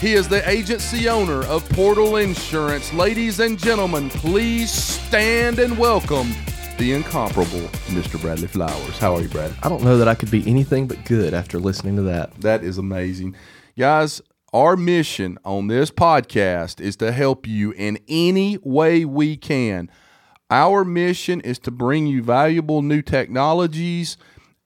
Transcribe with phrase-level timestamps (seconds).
[0.00, 2.90] He is the agency owner of Portal Insurance.
[2.94, 6.32] Ladies and gentlemen, please stand and welcome
[6.78, 8.18] the incomparable Mr.
[8.18, 8.96] Bradley Flowers.
[8.96, 9.52] How are you, Brad?
[9.62, 12.32] I don't know that I could be anything but good after listening to that.
[12.40, 13.36] That is amazing.
[13.78, 14.22] Guys,
[14.54, 19.90] our mission on this podcast is to help you in any way we can.
[20.50, 24.16] Our mission is to bring you valuable new technologies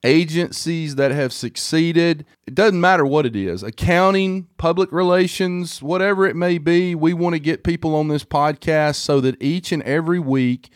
[0.05, 2.25] agencies that have succeeded.
[2.45, 6.95] It doesn't matter what it is accounting, public relations, whatever it may be.
[6.95, 10.69] We want to get people on this podcast so that each and every week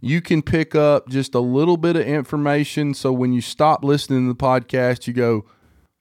[0.00, 2.94] you can pick up just a little bit of information.
[2.94, 5.44] So when you stop listening to the podcast, you go,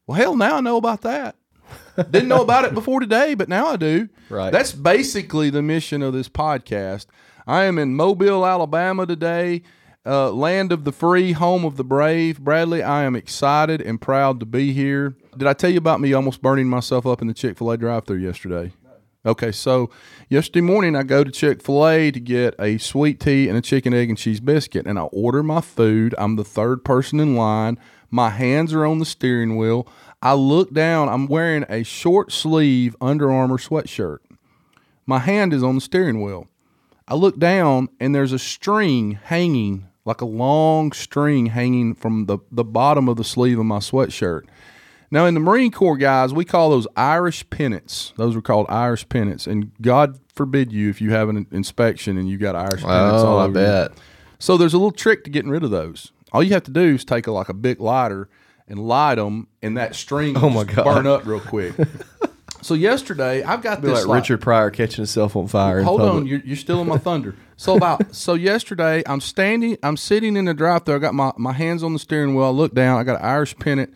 [0.06, 1.36] well, hell, now I know about that.
[1.96, 4.08] Didn't know about it before today, but now I do.
[4.30, 4.52] Right.
[4.52, 7.08] That's basically the mission of this podcast.
[7.48, 9.64] I am in Mobile, Alabama today
[10.08, 12.40] uh, land of the free, home of the brave.
[12.40, 15.16] Bradley, I am excited and proud to be here.
[15.36, 17.78] Did I tell you about me almost burning myself up in the Chick fil A
[17.78, 18.72] drive through yesterday?
[19.26, 19.90] Okay, so
[20.30, 23.62] yesterday morning I go to Chick fil A to get a sweet tea and a
[23.62, 26.16] chicken, egg, and cheese biscuit, and I order my food.
[26.18, 27.78] I'm the third person in line.
[28.10, 29.86] My hands are on the steering wheel.
[30.22, 34.20] I look down, I'm wearing a short sleeve Under Armour sweatshirt.
[35.06, 36.48] My hand is on the steering wheel.
[37.08, 42.38] I look down, and there's a string hanging like a long string hanging from the,
[42.50, 44.44] the bottom of the sleeve of my sweatshirt.
[45.12, 48.14] Now, in the Marine Corps, guys, we call those Irish pennants.
[48.16, 49.48] Those are called Irish pennants.
[49.48, 53.28] And God forbid you if you have an inspection and you got Irish pennants oh,
[53.28, 53.92] all over I bet.
[53.92, 53.98] You.
[54.40, 56.14] So there's a little trick to getting rid of those.
[56.32, 58.30] All you have to do is take a, like a big lighter
[58.66, 60.86] and light them, and that string oh my God.
[60.86, 61.74] burn up real quick.
[62.62, 65.82] So yesterday, I've got Be this like, Richard Pryor catching himself on fire.
[65.82, 67.36] Hold on, you're, you're still in my thunder.
[67.56, 70.96] So about so yesterday, I'm standing, I'm sitting in the drive-thru.
[70.96, 72.46] I got my, my hands on the steering wheel.
[72.46, 73.00] I look down.
[73.00, 73.94] I got an Irish pennant,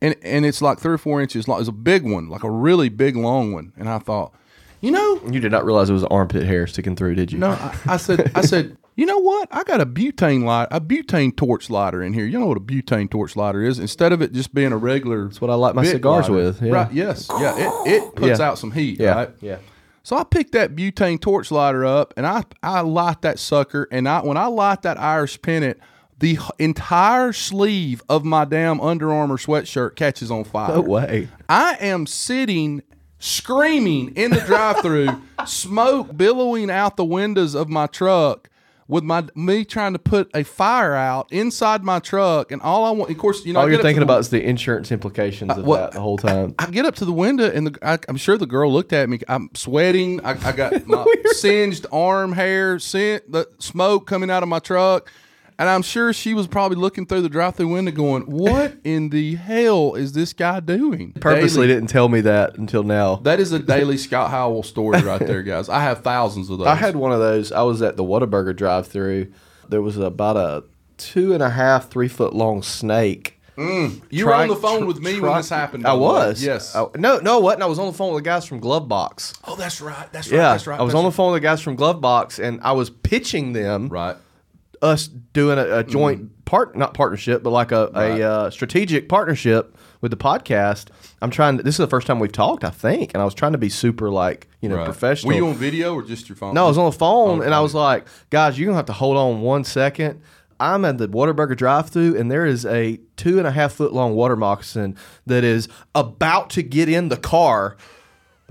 [0.00, 1.60] and and it's like three or four inches long.
[1.60, 3.72] It's a big one, like a really big long one.
[3.76, 4.34] And I thought,
[4.80, 7.38] you know, you did not realize it was armpit hair sticking through, did you?
[7.38, 9.48] No, I, I said, I said, you know what?
[9.50, 12.26] I got a butane light, a butane torch lighter in here.
[12.26, 13.78] You know what a butane torch lighter is?
[13.78, 16.62] Instead of it just being a regular, that's what I light my cigars lighter, with.
[16.62, 16.72] Yeah.
[16.72, 16.92] Right?
[16.92, 17.28] Yes.
[17.30, 17.82] Yeah.
[17.86, 18.48] It, it puts yeah.
[18.48, 19.00] out some heat.
[19.00, 19.14] Yeah.
[19.14, 19.30] Right.
[19.40, 19.56] Yeah.
[20.02, 24.08] So I picked that butane torch lighter up, and I I light that sucker, and
[24.08, 25.78] I when I light that Irish pennant,
[26.18, 30.74] the entire sleeve of my damn Under Armour sweatshirt catches on fire.
[30.74, 31.28] No way.
[31.48, 32.82] I am sitting
[33.18, 35.08] screaming in the drive-through,
[35.46, 38.49] smoke billowing out the windows of my truck
[38.90, 42.90] with my me trying to put a fire out inside my truck, and all I
[42.90, 45.64] want, of course, you know, all you're thinking about is the insurance implications uh, of
[45.64, 46.56] well, that the whole time.
[46.58, 48.92] I, I, get up to the window, and the, I, am sure the girl looked
[48.92, 49.20] at me.
[49.28, 50.24] I'm sweating.
[50.24, 55.08] I, I got my singed arm hair, sent the smoke coming out of my truck.
[55.60, 59.34] And I'm sure she was probably looking through the drive-through window, going, "What in the
[59.34, 61.74] hell is this guy doing?" Purposely daily.
[61.74, 63.16] didn't tell me that until now.
[63.16, 65.68] That is a daily Scott Howell story right there, guys.
[65.68, 66.66] I have thousands of those.
[66.66, 67.52] I had one of those.
[67.52, 69.30] I was at the Whataburger drive-through.
[69.68, 70.64] There was about a
[70.96, 73.38] two and a half, three foot long snake.
[73.58, 74.00] Mm.
[74.08, 75.86] You were on the phone with me try, when this happened.
[75.86, 76.42] I was.
[76.42, 76.74] Yes.
[76.74, 77.56] I, no, no, what?
[77.56, 79.40] And I was on the phone with the guys from Glovebox.
[79.44, 80.10] Oh, that's right.
[80.10, 80.36] That's right.
[80.38, 80.80] Yeah, that's right.
[80.80, 83.90] I was on the phone with the guys from Glovebox, and I was pitching them.
[83.90, 84.16] Right
[84.82, 86.44] us doing a, a joint mm.
[86.44, 88.20] part, not partnership, but like a, right.
[88.20, 90.88] a uh, strategic partnership with the podcast.
[91.20, 91.58] I'm trying.
[91.58, 93.58] To, this is the first time we've talked, I think, and I was trying to
[93.58, 94.84] be super like you know right.
[94.84, 95.28] professional.
[95.28, 96.54] Were you on video or just your phone?
[96.54, 97.46] No, I was on the phone, okay.
[97.46, 100.20] and I was like, guys, you're gonna have to hold on one second.
[100.58, 104.14] I'm at the Whataburger drive-through, and there is a two and a half foot long
[104.14, 104.94] water moccasin
[105.26, 107.78] that is about to get in the car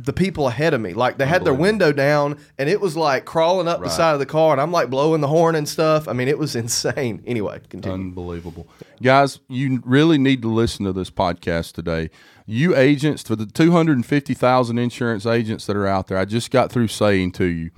[0.03, 0.93] the people ahead of me.
[0.93, 3.85] Like they had their window down and it was like crawling up right.
[3.85, 6.07] the side of the car and I'm like blowing the horn and stuff.
[6.07, 7.23] I mean, it was insane.
[7.25, 7.93] Anyway, continue.
[7.93, 8.67] Unbelievable.
[9.01, 12.09] Guys, you really need to listen to this podcast today.
[12.45, 16.87] You agents, for the 250,000 insurance agents that are out there, I just got through
[16.87, 17.71] saying to you,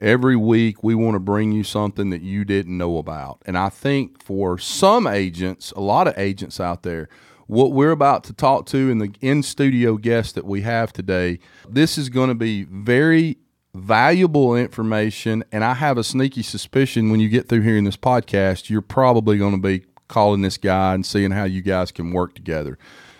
[0.00, 3.42] every week we want to bring you something that you didn't know about.
[3.46, 7.08] And I think for some agents, a lot of agents out there,
[7.48, 11.40] what we're about to talk to and the in studio guest that we have today,
[11.68, 13.38] this is going to be very
[13.74, 15.42] valuable information.
[15.50, 19.38] And I have a sneaky suspicion when you get through hearing this podcast, you're probably
[19.38, 22.78] going to be calling this guy and seeing how you guys can work together.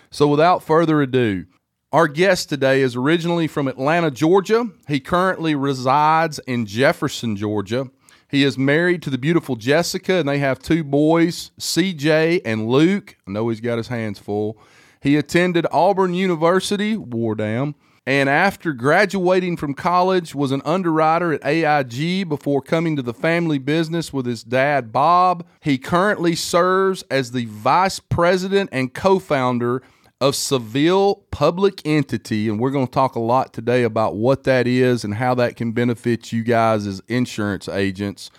[0.09, 1.45] So without further ado,
[1.91, 4.69] Our guest today is originally from Atlanta, Georgia.
[4.87, 7.89] He currently resides in Jefferson, Georgia.
[8.29, 13.17] He is married to the beautiful Jessica, and they have two boys, CJ and Luke.
[13.27, 14.57] I know he's got his hands full.
[15.01, 17.73] He attended Auburn University, War Dam,
[18.05, 23.57] and after graduating from college was an underwriter at AIG before coming to the family
[23.57, 25.45] business with his dad Bob.
[25.61, 29.81] He currently serves as the vice president and co-founder
[30.21, 34.67] of Saville Public Entity, and we're going to talk a lot today about what that
[34.67, 38.29] is and how that can benefit you guys as insurance agents.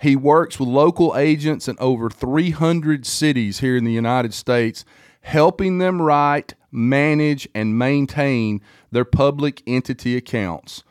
[0.00, 4.84] He works with local agents in over 300 cities here in the United States,
[5.20, 8.60] helping them write, manage, and maintain
[8.90, 10.82] their public entity accounts.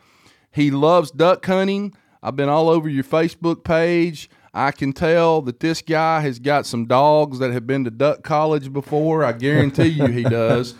[0.50, 1.94] He loves duck hunting.
[2.22, 4.30] I've been all over your Facebook page.
[4.54, 8.22] I can tell that this guy has got some dogs that have been to duck
[8.22, 9.24] college before.
[9.24, 10.74] I guarantee you he does.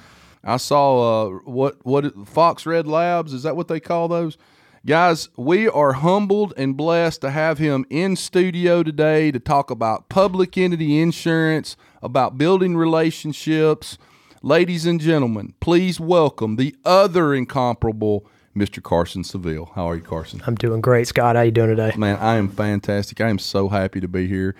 [0.45, 4.37] I saw uh, what what Fox Red Labs is that what they call those?
[4.85, 10.09] Guys, we are humbled and blessed to have him in studio today to talk about
[10.09, 13.97] public entity insurance, about building relationships.
[14.43, 18.27] Ladies and gentlemen, please welcome the other incomparable
[18.57, 18.83] Mr.
[18.83, 19.71] Carson Saville.
[19.75, 20.43] How are you, Carson?
[20.47, 21.37] I'm doing great, Scott.
[21.37, 21.93] How you doing today?
[21.97, 23.21] Man, I am fantastic.
[23.21, 24.55] I am so happy to be here.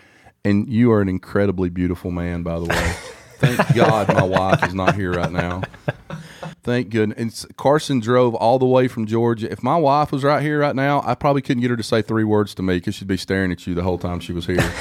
[0.45, 2.95] And you are an incredibly beautiful man, by the way.
[3.39, 5.63] Thank God my wife is not here right now.
[6.63, 7.45] Thank goodness.
[7.45, 9.51] And Carson drove all the way from Georgia.
[9.51, 12.03] If my wife was right here right now, I probably couldn't get her to say
[12.03, 14.47] three words to me because she'd be staring at you the whole time she was
[14.47, 14.73] here.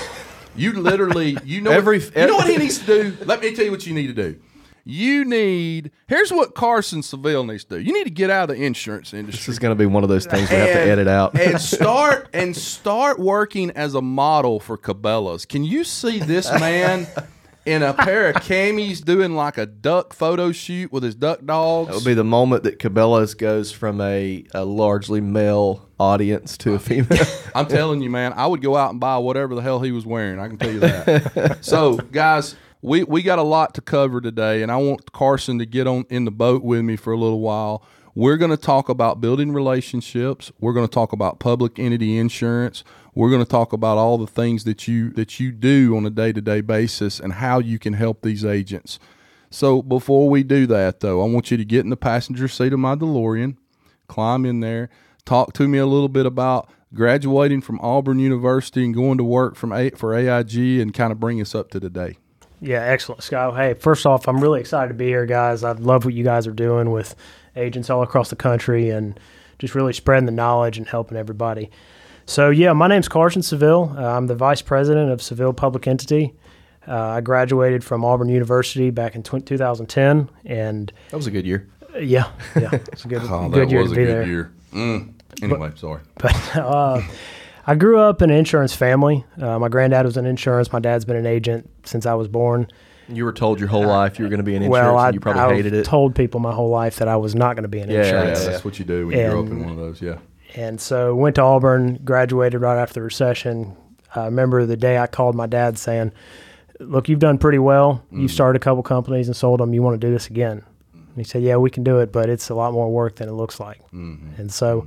[0.56, 3.18] you literally, you know, Every- what, you know what he needs to do.
[3.25, 4.40] Let me tell you what you need to do.
[4.83, 5.92] You need.
[6.07, 7.81] Here's what Carson Saville needs to do.
[7.81, 10.04] You need to get out of the insurance industry This is going to be one
[10.04, 11.39] of those things we have to edit out.
[11.39, 15.45] and start and start working as a model for Cabela's.
[15.45, 17.07] Can you see this man
[17.63, 21.89] in a pair of camis doing like a duck photo shoot with his duck dogs?
[21.89, 26.74] That would be the moment that Cabela's goes from a, a largely male audience to
[26.74, 27.24] a female.
[27.56, 30.07] I'm telling you, man, I would go out and buy whatever the hell he was
[30.07, 30.39] wearing.
[30.39, 31.60] I can tell you that.
[31.62, 35.66] so, guys, we we got a lot to cover today, and I want Carson to
[35.66, 37.83] get on in the boat with me for a little while.
[38.13, 40.51] We're going to talk about building relationships.
[40.60, 42.83] We're going to talk about public entity insurance.
[43.16, 46.10] We're going to talk about all the things that you that you do on a
[46.10, 49.00] day to day basis and how you can help these agents.
[49.50, 52.72] So before we do that, though, I want you to get in the passenger seat
[52.72, 53.57] of my DeLorean,
[54.07, 54.89] climb in there,
[55.25, 59.56] talk to me a little bit about graduating from Auburn University and going to work
[59.56, 62.18] from A- for AIG, and kind of bring us up to today.
[62.62, 63.56] Yeah, excellent, Scott.
[63.56, 65.63] Hey, first off, I'm really excited to be here, guys.
[65.63, 67.16] I love what you guys are doing with
[67.56, 69.19] agents all across the country and
[69.60, 71.72] just really spreading the knowledge and helping everybody.
[72.28, 73.96] So, yeah, my name's Carson Saville.
[73.98, 76.34] Uh, I'm the vice president of Saville Public Entity.
[76.88, 81.46] Uh, I graduated from Auburn University back in tw 2010, and that was a good
[81.46, 81.68] year.
[81.96, 84.28] uh, yeah, yeah, it's a good, Oh, good year was to a be good there.
[84.28, 84.52] year.
[84.74, 85.14] Mm.
[85.42, 86.02] Anyway, sorry.
[86.16, 87.02] But uh,
[87.68, 89.25] I grew up in an insurance family.
[89.40, 90.72] Uh, my granddad was in insurance.
[90.72, 92.68] My dad's been an agent since I was born.
[93.08, 95.08] You were told your whole life you were going to be in insurance well, I,
[95.08, 95.86] and you probably I've hated it.
[95.86, 98.34] told people my whole life that I was not going to be in Yeah, Yeah,
[98.34, 100.02] that's what you do when you grow up in one of those.
[100.02, 100.19] Yeah.
[100.56, 103.75] And so went to Auburn, graduated right after the recession.
[104.16, 106.12] I remember the day I called my dad saying,
[106.80, 108.04] "Look, you've done pretty well.
[108.12, 108.22] Mm.
[108.22, 109.74] You've started a couple companies and sold them.
[109.74, 112.30] You want to do this again?" And he said, "Yeah, we can do it, but
[112.30, 114.42] it's a lot more work than it looks like." Mm-hmm.
[114.42, 114.85] And so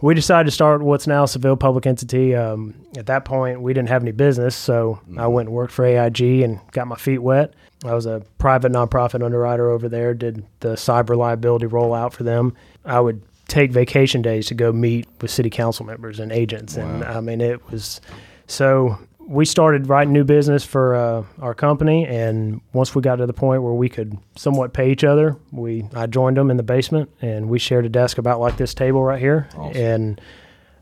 [0.00, 2.34] we decided to start what's now Saville Public Entity.
[2.34, 5.84] Um, at that point, we didn't have any business, so I went and worked for
[5.84, 7.54] AIG and got my feet wet.
[7.84, 12.54] I was a private nonprofit underwriter over there, did the cyber liability rollout for them.
[12.84, 17.04] I would take vacation days to go meet with city council members and agents, and
[17.04, 18.00] I mean, it was
[18.46, 18.98] so.
[19.30, 23.32] We started writing new business for uh, our company, and once we got to the
[23.32, 27.10] point where we could somewhat pay each other, we I joined them in the basement,
[27.22, 29.48] and we shared a desk about like this table right here.
[29.72, 30.20] And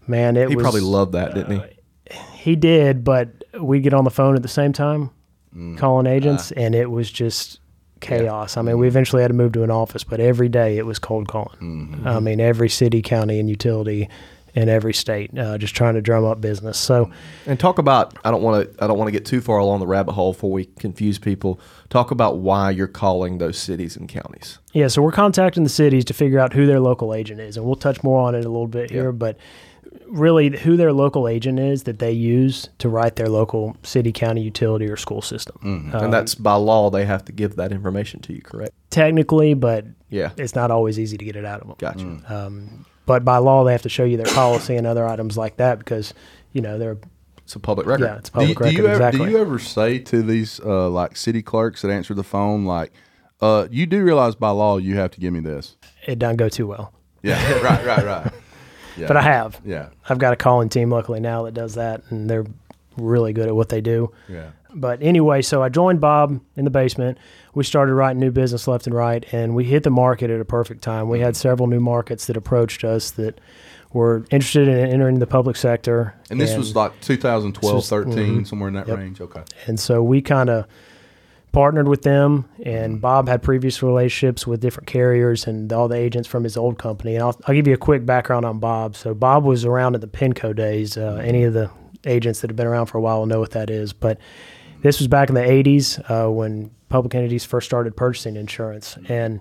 [0.07, 2.15] man, it he was probably loved that, didn't he?
[2.33, 3.29] he did, but
[3.61, 5.11] we get on the phone at the same time,
[5.55, 5.77] Mm.
[5.77, 6.11] calling Ah.
[6.11, 7.61] agents, and it was just
[8.01, 8.57] chaos.
[8.57, 10.99] I mean, we eventually had to move to an office, but every day it was
[10.99, 11.57] cold calling.
[11.61, 12.07] Mm-hmm.
[12.09, 14.09] I mean, every city, county, and utility
[14.55, 16.79] in every state, uh, just trying to drum up business.
[16.79, 17.11] So,
[17.47, 19.81] And talk about I don't want to I don't want to get too far along
[19.81, 21.61] the rabbit hole before we confuse people.
[21.91, 24.59] Talk about why you're calling those cities and counties.
[24.73, 27.65] yeah, so we're contacting the cities to figure out who their local agent is, and
[27.67, 29.37] we'll touch more on it a little bit here, but
[30.07, 34.43] really who their local agent is that they use to write their local city, county,
[34.43, 35.57] utility, or school system.
[35.63, 35.97] Mm-hmm.
[35.97, 38.73] Um, and that's by law they have to give that information to you, correct?
[38.91, 40.31] technically, but Yeah.
[40.39, 41.77] it's not always easy to get it out of them.
[41.79, 42.05] Gotcha.
[42.05, 42.31] Mm.
[42.31, 45.57] Um, but by law, they have to show you their policy and other items like
[45.57, 46.15] that because,
[46.53, 46.97] you know, they're
[47.39, 48.05] It's a public record.
[48.05, 49.27] yeah, it's Do you, public do you record ever exactly.
[49.27, 52.93] do you ever say to these uh, like city clerks that answer the phone like
[53.41, 55.77] Uh, you do realize by law you have to give me this.
[56.07, 58.33] It doesn't go too well, Yeah, right, right, right.
[58.99, 59.07] Yeah.
[59.07, 59.61] but I have.
[59.65, 62.47] Yeah, I've got a calling team, luckily now that does that, and they're
[62.97, 64.11] really good at what they do.
[64.29, 64.51] yeah.
[64.81, 67.19] But anyway, so I joined Bob in the basement.
[67.55, 70.45] We started writing new business left and right, and we hit the market at a
[70.45, 71.09] perfect time.
[71.09, 71.41] We had mm-hmm.
[71.41, 73.41] several new markets that approached us that
[73.93, 76.15] were interested in entering the public sector.
[76.31, 78.11] And this was like 2012, was- mm-hmm.
[78.13, 78.99] 13, somewhere in that Yep.
[78.99, 79.21] range.
[79.21, 79.43] Okay.
[79.67, 80.67] and so we kind of
[81.53, 82.45] partnered with them.
[82.65, 83.01] And mm-hmm.
[83.01, 87.15] Bob had previous relationships with different carriers and all the agents from his old company.
[87.15, 88.97] And I'll, I'll give you a quick background on Bob.
[88.97, 90.97] So Bob was around in the Pinco days.
[90.97, 91.71] Uh, any of the
[92.07, 93.93] agents that have been around for a while will know what that is.
[93.93, 94.19] But
[94.83, 98.97] this was back in the 80s uh, when public entities first started purchasing insurance.
[99.09, 99.41] And,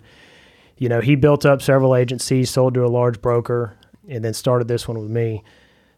[0.78, 3.78] you know, he built up several agencies, sold to a large broker,
[4.08, 5.44] and then started this one with me.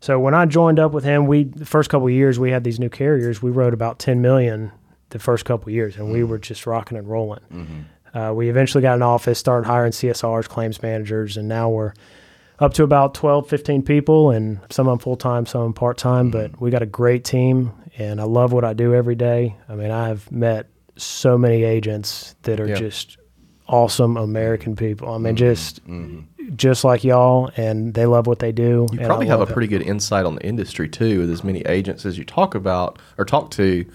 [0.01, 2.63] So when I joined up with him, we the first couple of years we had
[2.63, 3.41] these new carriers.
[3.41, 4.71] We wrote about 10 million
[5.09, 7.85] the first couple of years, and we were just rocking and rolling.
[8.13, 11.93] Uh, we eventually got an office, started hiring CSRs, claims managers, and now we're
[12.59, 15.73] up to about 12, 15 people, and some of them full time, some of them
[15.73, 16.31] part time.
[16.31, 16.53] Mm-hmm.
[16.53, 19.55] But we got a great team, and I love what I do every day.
[19.67, 22.75] I mean, I have met so many agents that are Yeah.
[22.75, 23.17] just
[23.67, 25.09] awesome American people.
[25.13, 25.35] I mean, mm-hmm.
[25.35, 26.55] just mm-hmm.
[26.55, 28.87] just like y'all, and they love what they do.
[28.91, 29.49] You probably have a it.
[29.49, 32.99] pretty good insight on the industry too, with as many agents as you talk about
[33.17, 33.85] or talk to,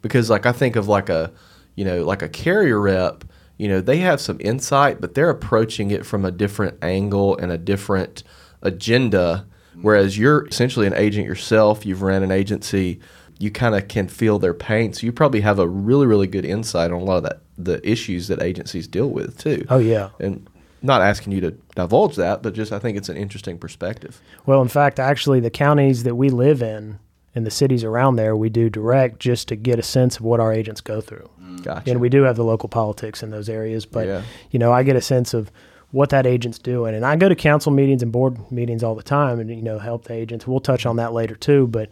[0.00, 1.32] because like I think of like a,
[1.74, 3.24] you know, like a carrier rep.
[3.56, 7.52] You know, they have some insight, but they're approaching it from a different angle and
[7.52, 8.24] a different
[8.62, 9.46] agenda.
[9.80, 11.84] Whereas you're essentially an agent yourself.
[11.84, 13.00] You've ran an agency.
[13.38, 16.44] You kind of can feel their pain, so you probably have a really, really good
[16.44, 19.64] insight on a lot of that the issues that agencies deal with too.
[19.68, 20.10] Oh yeah.
[20.20, 20.48] and
[20.82, 24.20] not asking you to divulge that, but just I think it's an interesting perspective.
[24.44, 26.98] Well, in fact, actually, the counties that we live in
[27.34, 30.40] and the cities around there, we do direct just to get a sense of what
[30.40, 31.28] our agents go through.
[31.62, 31.90] Gotcha.
[31.90, 34.22] And we do have the local politics in those areas, but Yeah.
[34.50, 35.50] you know, I get a sense of
[35.90, 36.94] what that agent's doing.
[36.94, 39.78] And I go to council meetings and board meetings all the time, and you know,
[39.78, 40.46] help the agents.
[40.46, 41.88] We'll touch on that later too, but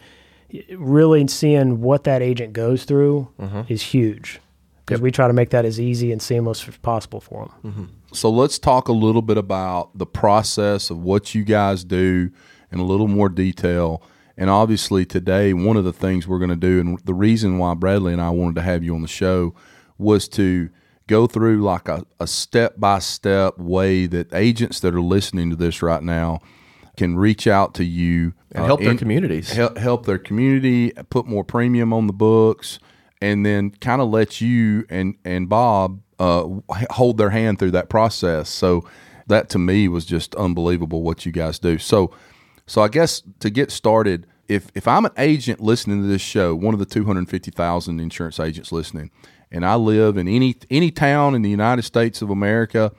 [0.76, 3.62] really seeing what that agent goes through mm-hmm.
[3.68, 4.40] is huge
[4.84, 5.02] because Yep.
[5.04, 7.72] we try to make that as easy and seamless as possible for them.
[7.72, 7.84] Mm-hmm.
[8.12, 12.30] So let's talk a little bit about the process of what you guys do
[12.70, 14.02] in a little more detail.
[14.42, 17.74] And obviously, today, one of the things we're going to do, and the reason why
[17.74, 19.54] Bradley and I wanted to have you on the show
[19.98, 20.68] was to
[21.06, 25.80] go through like a, step by step way that agents that are listening to this
[25.80, 26.40] right now
[26.96, 29.52] can reach out to you And help their in- communities.
[29.52, 32.80] help, help their community, put more premium on the books,
[33.20, 36.48] and then kind of let you and and Bob uh,
[36.90, 38.48] hold their hand through that process.
[38.48, 38.82] So
[39.28, 41.78] that to me was just unbelievable what you guys do.
[41.78, 42.12] So
[42.66, 46.54] so I guess to get started, if if I'm an agent listening to this show,
[46.54, 49.10] one of the 250,000 insurance agents listening,
[49.50, 52.92] and I live in any any town in the United States of America,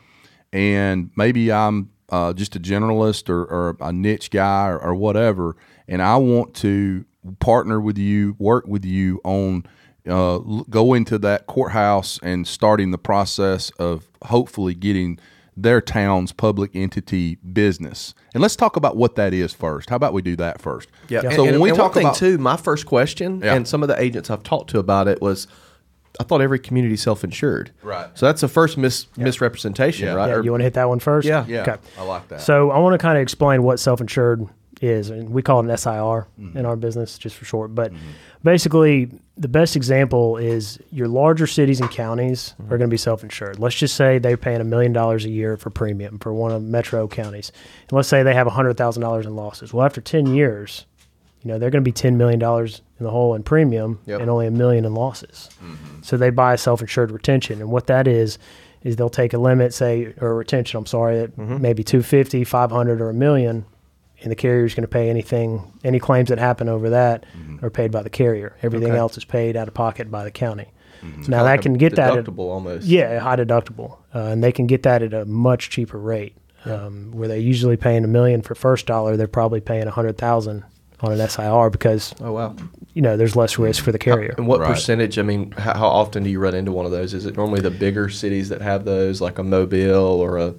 [0.51, 5.55] and maybe I'm uh, just a generalist or, or a niche guy or, or whatever,
[5.87, 7.05] and I want to
[7.39, 9.65] partner with you, work with you on
[10.07, 10.37] uh,
[10.69, 15.17] go into that courthouse and starting the process of hopefully getting
[15.55, 18.13] their town's public entity business.
[18.33, 19.89] And let's talk about what that is first.
[19.89, 20.89] How about we do that first?
[21.09, 21.21] Yeah.
[21.21, 23.53] So And, when and- we and talk one thing about too, my first question, Yeah.
[23.55, 25.47] and some of the agents I've talked to about it was,
[26.19, 27.71] I thought every community self-insured.
[27.81, 28.07] Right.
[28.13, 30.13] So that's the first mis- misrepresentation, Yeah.
[30.13, 30.27] right?
[30.29, 31.27] Yeah, Or- you want to hit that one first?
[31.27, 31.45] Yeah.
[31.47, 31.75] yeah, Okay.
[31.99, 32.41] I like that.
[32.41, 34.47] So I want to kind of explain what self-insured
[34.81, 36.57] is, and we call it an SIR mm-hmm.
[36.57, 37.73] in our business, just for short.
[37.73, 37.93] But
[38.43, 42.69] basically, the best example is your larger cities and counties are mm-hmm.
[42.69, 43.57] going to be self-insured.
[43.57, 46.61] Let's just say they're paying a million dollars a year for premium for one of
[46.61, 47.51] metro counties,
[47.89, 49.73] and let's say they have hundred thousand dollars in losses.
[49.73, 50.85] Well, after ten years,
[51.41, 54.21] you know they're going to be ten million dollars in the hole in premium Yep.
[54.21, 55.49] and only a million in losses.
[55.63, 56.03] Mm-hmm.
[56.03, 58.37] So they buy a self-insured retention, and what that is
[58.83, 60.77] is they'll take a limit, say or retention.
[60.77, 61.61] I'm sorry, at mm-hmm.
[61.61, 63.65] maybe 250, 500, or a million,
[64.23, 67.25] and the carrier's going to pay anything, any claims that happen over that
[67.61, 68.55] are paid by the carrier.
[68.63, 68.97] Everything Okay.
[68.97, 70.71] else is paid out of pocket by the county.
[71.03, 72.87] Now Kinda that can a get that at, deductible almost.
[72.87, 76.35] yeah, high deductible, uh, and they can get that at a much cheaper rate.
[76.65, 80.17] Um, where they're usually paying a million for first dollar, they're probably paying a hundred
[80.17, 80.63] thousand
[81.01, 82.55] on an SIR because Oh wow.
[82.93, 84.33] you know there's less risk for the carrier.
[84.37, 84.69] And what Right.
[84.69, 85.19] percentage?
[85.19, 87.13] I mean, how, how often do you run into one of those?
[87.13, 90.53] Is it normally the bigger cities that have those, like a Mobile or a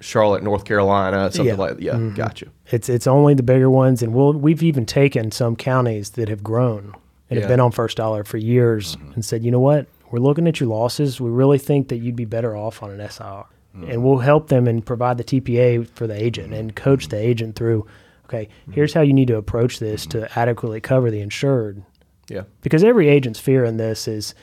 [0.00, 1.60] Charlotte, North Carolina, something Yeah.
[1.60, 1.80] like?
[1.80, 2.14] Yeah, mm-hmm.
[2.14, 2.46] gotcha.
[2.70, 6.42] It's it's only the bigger ones, and we'll we've even taken some counties that have
[6.42, 6.94] grown
[7.30, 7.40] and Yeah.
[7.40, 9.12] have been on first dollar for years, mm-hmm.
[9.14, 11.20] and said, you know what, we're looking at your losses.
[11.20, 13.84] We really think that you'd be better off on an SIR, mm-hmm.
[13.90, 17.56] and we'll help them and provide the TPA for the agent and coach the agent
[17.56, 17.86] through.
[18.26, 21.82] Okay, here's how you need to approach this to adequately cover the insured,
[22.28, 22.42] Yeah.
[22.62, 24.34] because every agent's fear in this is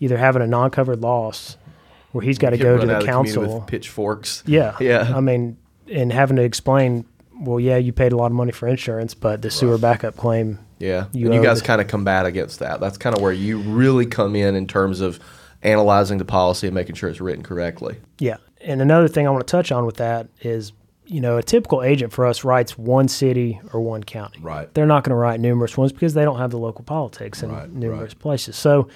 [0.00, 1.56] either having a non-covered loss
[2.12, 3.58] where he's got to go to the council.
[3.58, 4.42] with pitchforks.
[4.46, 4.76] Yeah.
[4.80, 5.12] Yeah.
[5.14, 5.56] I mean,
[5.90, 7.04] and having to explain,
[7.40, 10.58] well, yeah, you paid a lot of money for insurance, but the sewer backup claim,
[10.78, 12.80] Yeah, You and you guys kind of combat against that.
[12.80, 15.18] That's kind of where you really come in in terms of
[15.62, 17.96] analyzing the policy and making sure it's written correctly.
[18.18, 18.36] yeah.
[18.64, 20.72] And another thing I want to touch on with that is,
[21.04, 24.38] you know, a typical agent for us writes one city or one county.
[24.40, 24.72] Right.
[24.72, 27.50] They're not going to write numerous ones because they don't have the local politics in
[27.50, 28.18] Right, numerous right.
[28.20, 28.54] places.
[28.54, 28.88] So,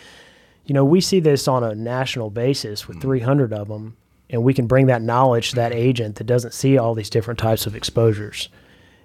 [0.67, 3.03] you know, we see this on a national basis with mm.
[3.03, 3.97] 300 of them,
[4.29, 5.77] and we can bring that knowledge to that mm.
[5.77, 8.49] agent that doesn't see all these different types of exposures.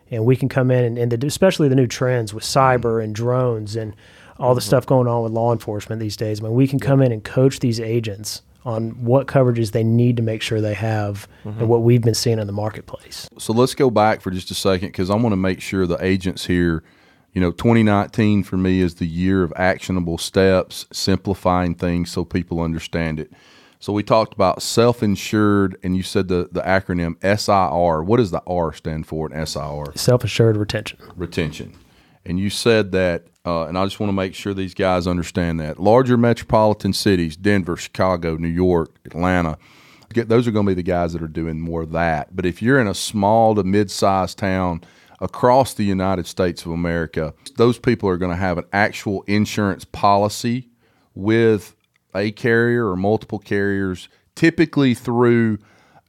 [0.10, 2.80] And we can come in and, and the, especially the new trends with mm.
[2.82, 3.96] cyber and drones and
[4.39, 4.68] all the mm-hmm.
[4.68, 6.41] stuff going on with law enforcement these days.
[6.41, 10.18] I mean, we can come in and coach these agents on what coverages they need
[10.18, 11.68] to make sure they have and mm-hmm.
[11.68, 13.27] what we've been seeing in the marketplace.
[13.38, 16.03] So let's go back for just a second because I want to make sure the
[16.03, 16.84] agents here,
[17.33, 22.61] you know, 2019 for me is the year of actionable steps, simplifying things so people
[22.61, 23.31] understand it.
[23.79, 28.03] So we talked about self-insured, and you said the the acronym SIR.
[28.03, 29.93] What does the R stand for in SIR?
[29.95, 31.00] Self-insured retention.
[31.15, 31.73] retention.
[32.23, 35.59] And you said that, uh, and I just want to make sure these guys understand
[35.61, 35.79] that.
[35.79, 39.57] Larger metropolitan cities, Denver, Chicago, New York, Atlanta,
[40.13, 42.35] get, those are going to be the guys that are doing more of that.
[42.35, 44.81] But if you're in a small to mid sized town
[45.22, 49.86] across the United States of America, those people are going to have an actual insurance
[49.86, 50.70] policy
[51.16, 51.75] with
[52.13, 55.60] a carrier or multiple carriers, typically through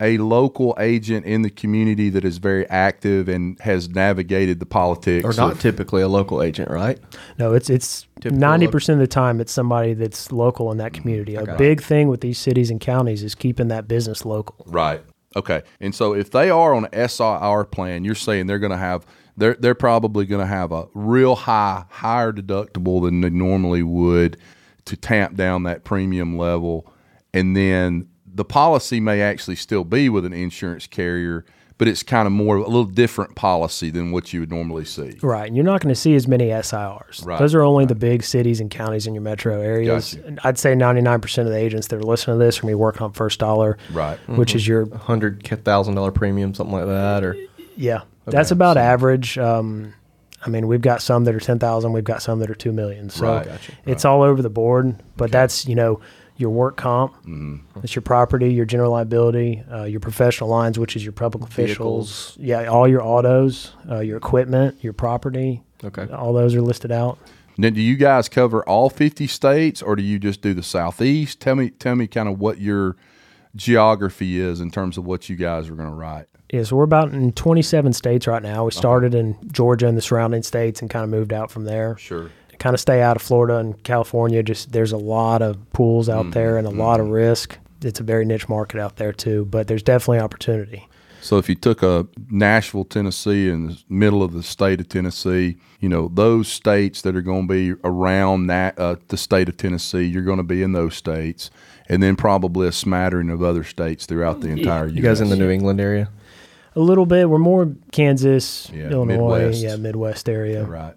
[0.01, 5.25] a local agent in the community that is very active and has navigated the politics.
[5.25, 6.99] Or not of- typically a local agent, right?
[7.39, 8.73] No, it's it's ninety look.
[8.73, 11.37] percent of the time it's somebody that's local in that mm, community.
[11.37, 14.57] A big thing with these cities and counties is keeping that business local.
[14.67, 15.03] Right.
[15.37, 15.63] Okay.
[15.81, 19.07] And so if they are on an SIR plan, you're saying they're going to have
[19.37, 24.37] they're they're probably going to have a real high higher deductible than they normally would
[24.85, 26.93] to tamp down that premium level,
[27.33, 31.45] and then the policy may actually still be with an insurance carrier,
[31.83, 35.19] but it's kind of more a little different policy than what you would normally see.
[35.21, 37.27] Right, and you're not going to see as many SIRs.
[37.27, 40.15] Right, Those are only the big cities and counties in your metro areas.
[40.15, 40.27] Gotcha.
[40.29, 42.77] And I'd say 99% of the agents that are listening to this are going to
[42.77, 44.17] be working on first dollar, Right.
[44.29, 47.37] which is your Hundred thousand dollar premium, something like that, or
[47.77, 48.03] yeah.
[48.27, 49.37] That's about average.
[49.37, 49.93] Um,
[50.47, 53.11] I mean, we've got some that are 10,000, we've got some that are 2 million.
[53.11, 53.73] So Right, gotcha.
[53.87, 56.01] it's all over the board, but that's, you know,
[56.37, 57.57] your work comp, Mm-hmm.
[57.83, 62.37] it's your property, your general liability, uh, your professional lines, which is your public officials,
[62.41, 66.09] yeah, all your autos, uh, your equipment, your property, okay.
[66.13, 67.19] all those are listed out.
[67.59, 71.39] Now, do you guys cover all 50 states or do you just do the southeast?
[71.41, 72.97] Tell me tell me kind of what your
[73.55, 76.27] geography is in terms of what you guys are going to write.
[76.51, 78.65] Yeah, so we're about in 27 states right now.
[78.67, 81.97] We started in Georgia and the surrounding states and kind of moved out from there.
[81.99, 82.31] Sure.
[82.63, 84.41] Kind of stay out of Florida and California.
[84.41, 87.59] Just there's a lot of pools out there and a lot of risk.
[87.83, 90.89] It's a very niche market out there too, but there's definitely opportunity.
[91.21, 95.57] So if you took a Nashville, Tennessee, in the middle of the state of Tennessee,
[95.81, 99.57] you know those states that are going to be around that uh, the state of
[99.57, 101.51] Tennessee, you're going to be in those states,
[101.89, 104.87] and then probably a smattering of other states throughout the entire.
[104.87, 106.11] You guys in the New England area?
[106.77, 107.29] A little bit.
[107.29, 109.63] We're more Kansas, Yeah, Illinois, Midwest.
[109.63, 110.65] yeah, Midwest area.
[110.65, 110.95] Right.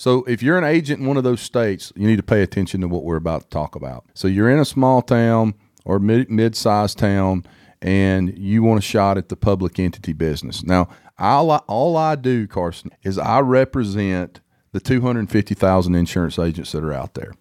[0.00, 2.80] So if you're an agent in one of those states, you need to pay attention
[2.80, 4.06] to what we're about to talk about.
[4.14, 5.52] So you're in a small town
[5.84, 7.44] or mid mid-sized town
[7.82, 10.64] and you want a shot at the public entity business.
[10.64, 14.40] Now, all I, all I do, Carson, is I represent
[14.72, 17.34] the 250,000 insurance agents that are out there.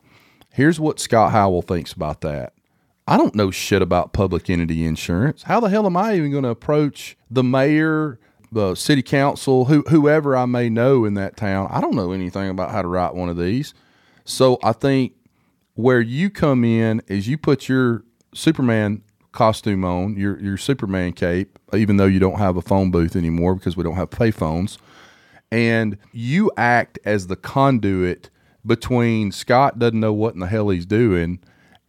[0.52, 2.52] Here's what Scott Howell thinks about that.
[3.08, 5.44] I don't know shit about public entity insurance.
[5.44, 8.20] How the hell am I even going to approach the mayor,
[8.52, 11.68] the city council, who, whoever I may know in that town?
[11.72, 13.74] I don't know anything about how to write one of these.
[14.26, 15.14] So I think
[15.76, 21.58] where you come in is you put your Superman costume on, your your Superman cape,
[21.74, 24.78] even though you don't have a phone booth anymore because we don't have pay phones,
[25.52, 28.30] and you act as the conduit
[28.66, 31.40] between Scott doesn't know what in the hell he's doing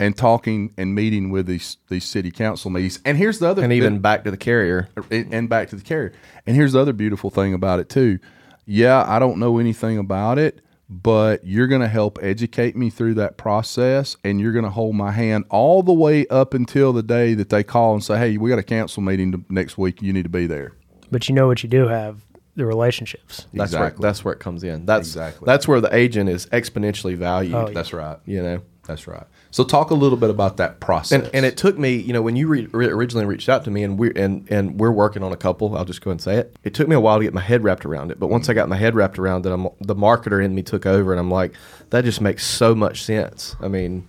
[0.00, 2.98] and talking and meeting with these these city council meetings.
[3.04, 4.88] And here's the other And even back to the carrier.
[5.10, 6.12] and and back to the carrier.
[6.46, 8.18] And here's the other beautiful thing about it too.
[8.66, 13.14] Yeah, I don't know anything about it, but you're going to help educate me through
[13.14, 17.02] that process and you're going to hold my hand all the way up until the
[17.02, 20.00] day that they call and say, "Hey, we got a council meeting next week.
[20.02, 20.72] You need to be there."
[21.10, 22.24] But you know what you do have
[22.56, 23.46] the relationships.
[23.52, 24.00] That's Exactly.
[24.02, 24.86] where that's where it comes in.
[24.86, 25.46] That's Exactly.
[25.46, 27.54] that's where the agent is exponentially valued.
[27.54, 27.74] Oh, yeah.
[27.74, 28.18] That's right.
[28.26, 28.62] You know.
[28.86, 29.26] That's right.
[29.50, 31.24] So talk a little bit about that process.
[31.24, 33.82] And, and it took me, you know, when you re- originally reached out to me,
[33.82, 35.76] and we're and and we're working on a couple.
[35.76, 36.56] I'll just go and say it.
[36.62, 38.54] It took me a while to get my head wrapped around it, but once I
[38.54, 41.30] got my head wrapped around it, I'm, the marketer in me took over, and I'm
[41.30, 41.52] like,
[41.90, 43.56] that just makes so much sense.
[43.60, 44.06] I mean,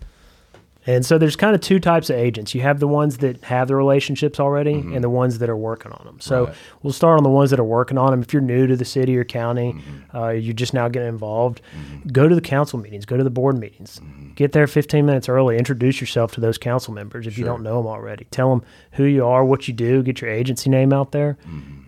[0.88, 2.56] And so there's kind of two types of agents.
[2.56, 5.92] You have the ones that have the relationships already and the ones that are working
[5.92, 6.20] on them.
[6.20, 6.46] So Mm-hmm.
[6.52, 6.58] Right.
[6.82, 8.22] we'll start on the ones that are working on them.
[8.22, 10.18] If you're new to the city or county, Mm-hmm.
[10.18, 11.62] uh, you're just now getting involved,
[12.12, 14.02] go to the council meetings, go to the board meetings.
[14.36, 15.58] Get there 15 minutes early.
[15.58, 18.26] Introduce yourself to those council members if you don't know them already.
[18.32, 18.64] Tell them
[18.94, 21.38] who you are, what you do, get your agency name out there,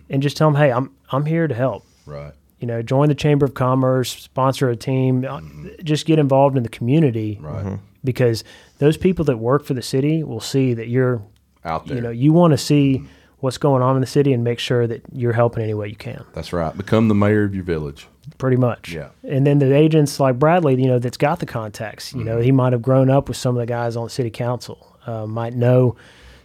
[0.08, 2.32] and just tell them, hey, I'm, I'm here to help Right.
[2.60, 5.40] you know, join the Chamber of Commerce, sponsor a team, uh,
[5.82, 7.38] just get involved in the community.
[7.42, 7.78] Right.
[8.04, 8.44] Because
[8.78, 11.22] those people that work for the city will see that you're,
[11.64, 11.96] Out there.
[11.96, 13.02] you know, you want to see
[13.38, 15.96] what's going on in the city and make sure that you're helping any way you
[15.96, 16.74] can, That's right.
[16.76, 18.06] Become the mayor of your village.
[18.38, 18.92] pretty much.
[18.92, 19.08] Yeah.
[19.22, 22.28] And then the agents like Bradley, you know, that's got the contacts, you Mm-hmm.
[22.28, 24.96] know, he might have grown up with some of the guys on the city council,
[25.06, 25.96] uh, might know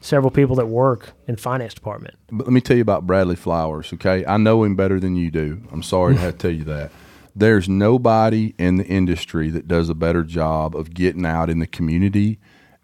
[0.01, 2.15] several people that work in finance department.
[2.31, 4.25] But let me tell you about Bradley Flowers, okay?
[4.25, 5.61] I know him better than you do.
[5.71, 6.91] I'm sorry to have to tell you that.
[7.39, 11.67] There's nobody in the industry that does a better job of getting out in the
[11.67, 12.39] community,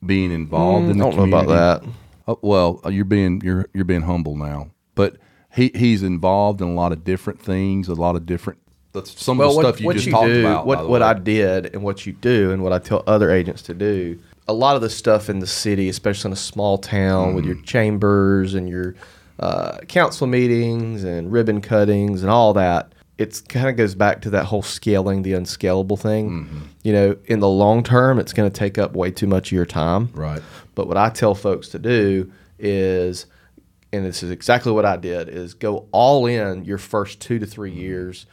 [0.06, 1.52] being involved in I the don't know community.
[1.54, 1.90] about that.
[2.28, 5.18] Oh, well, uh, you're being you're you're being humble now, but
[5.54, 8.60] he he's involved in a lot of different things, a lot of different.
[8.94, 10.66] That's some of the stuff you just talked do, about.
[10.66, 11.08] what what way.
[11.08, 14.18] I did, and what you do, and what I tell other agents to do.
[14.48, 17.54] A lot of the stuff in the city, especially in a small town with Mm-hmm.
[17.56, 18.96] your chambers and your
[19.40, 24.30] uh, council meetings and ribbon cuttings and all that, it kind of goes back to
[24.32, 26.30] that whole scaling the unscalable thing.
[26.30, 26.60] Mm-hmm.
[26.84, 29.52] You know, in the long term, it's going to take up way too much of
[29.54, 30.10] your time.
[30.14, 30.42] Right.
[30.76, 33.26] But what I tell folks to do is,
[33.94, 37.46] and this is exactly what I did, is go all in your first two to
[37.46, 37.80] three mm-hmm.
[37.80, 38.26] years.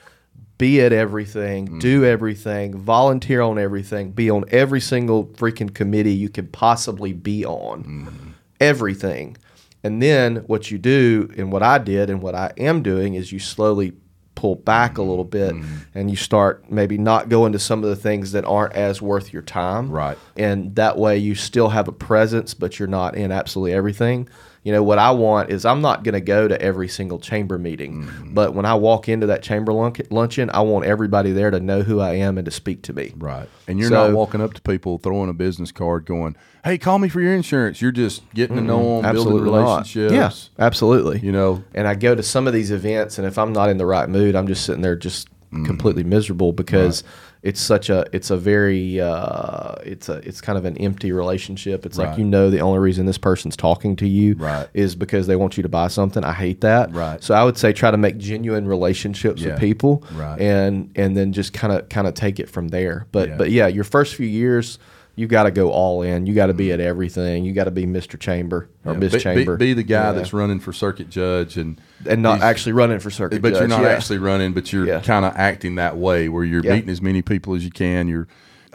[0.59, 1.79] Be at everything, mm-hmm.
[1.81, 7.45] do everything, volunteer on everything, be on every single freaking committee you could possibly be
[7.45, 7.83] on.
[7.83, 8.31] Mm-hmm.
[8.61, 9.37] Everything.
[9.83, 13.33] And then what you do, and what I did, and what I am doing, is
[13.33, 13.93] you slowly
[14.35, 15.11] pull back a mm-hmm.
[15.11, 15.77] little bit mm-hmm.
[15.95, 19.33] and you start maybe not going to some of the things that aren't as worth
[19.33, 19.91] your time.
[19.91, 20.19] Right.
[20.37, 24.29] and that way you still have a presence but you're not in absolutely everything
[24.65, 27.59] you know what i want is i'm not going to go to every single chamber
[27.59, 28.35] meeting Mm-hmm.
[28.35, 31.83] but when i walk into that chamber lunch- luncheon i want everybody there to know
[31.83, 33.49] who i am and to speak to me Right.
[33.67, 37.01] And you're So- not walking up to people throwing a business card going, Hey, call
[37.01, 37.83] me for your insurance.
[37.83, 40.13] You're just getting to know them, building relationships.
[40.15, 40.31] yeah
[40.65, 43.69] absolutely You know, and I go to some of these events, and if I'm not
[43.69, 45.67] in the right mood, I'm just sitting there just Mm-hmm.
[45.67, 47.05] completely miserable because
[47.43, 51.85] it's such a it's a very uh, it's a it's kind of an empty relationship.
[51.85, 52.11] It's Right.
[52.11, 54.69] like you know the only reason this person's talking to you Right.
[54.75, 56.23] is because they want you to buy something.
[56.25, 56.95] I hate that.
[56.95, 57.23] Right.
[57.23, 59.51] So I would say try to make genuine relationships Yeah.
[59.53, 60.41] with people, Right.
[60.41, 63.07] and and then just kind of kind of take it from there.
[63.13, 63.37] But Yeah.
[63.37, 64.79] but yeah, your first few years.
[65.15, 66.27] You got to go all in.
[66.27, 66.89] You got to be at mm-hmm.
[66.89, 67.45] everything.
[67.45, 68.19] You got to be Mr.
[68.19, 69.57] Chamber or yeah, Miss be, be- Chamber.
[69.57, 70.13] Be, the guy Yeah.
[70.13, 73.43] that's running for circuit judge and and not actually running for circuit.
[73.43, 73.89] but you're not yeah.
[73.89, 75.01] actually running, but you're Yeah.
[75.01, 76.75] kind of acting that way where you're Yeah.
[76.75, 78.09] meeting as many people as you can.
[78.09, 78.27] You're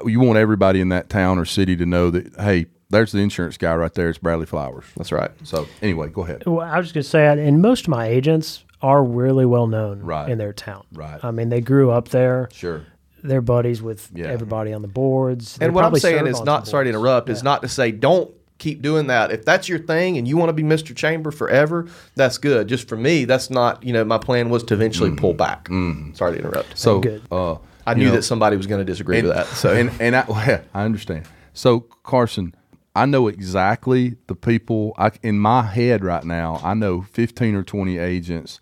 [0.05, 3.57] you want everybody in that town or city to know that hey, there's the insurance
[3.57, 4.09] guy right there.
[4.09, 4.85] It's Bradley Flowers.
[4.95, 5.31] That's right.
[5.43, 6.43] So anyway, go ahead.
[6.45, 9.67] Well, I was just going to say, and most of my agents are really well
[9.67, 10.29] known Right.
[10.29, 10.85] in their town.
[10.93, 11.19] Right.
[11.23, 12.47] I mean, they grew up there.
[12.53, 12.83] Sure.
[13.23, 14.27] They're buddies with Yeah.
[14.27, 15.57] everybody on the boards.
[15.57, 17.01] They And what I'm probably saying serve is on not some sorry to boards.
[17.03, 17.29] interrupt.
[17.29, 19.31] Is not to say don't keep doing that.
[19.31, 20.95] If that's your thing and you want to be Mr.
[20.95, 22.67] Chamber forever, that's good.
[22.67, 23.83] Just for me, that's not.
[23.83, 25.67] You know, my plan was to eventually pull back.
[26.13, 26.77] Sorry to interrupt.
[26.77, 27.21] So Good.
[27.31, 29.47] uh, I you knew know, that somebody was going to disagree with that.
[29.47, 31.25] So and and I, well, I understand.
[31.53, 32.53] So Carson,
[32.95, 34.93] I know exactly the people.
[34.97, 38.59] I, in my head right now, I know fifteen or twenty agents.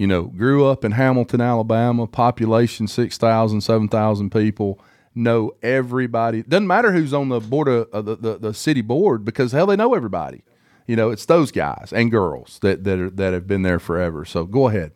[0.00, 4.80] You know, grew up in Hamilton, Alabama, population 6,000, 7,000 people.
[5.14, 6.42] Know everybody.
[6.42, 9.66] Doesn't matter who's on the board of uh, the, the the city board because hell,
[9.66, 10.42] they know everybody.
[10.86, 14.24] You know, it's those guys and girls that that are, that have been there forever.
[14.24, 14.92] So go ahead.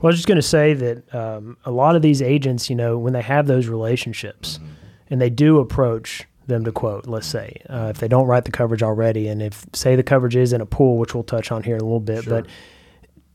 [0.00, 2.76] Well, I was just going to say that um, a lot of these agents, you
[2.76, 4.68] know, when they have those relationships Mm-hmm.
[5.10, 8.52] and they do approach them to quote, let's say, uh, if they don't write the
[8.52, 11.64] coverage already, and if, say, the coverage is in a pool, which we'll touch on
[11.64, 12.46] here in a little bit, but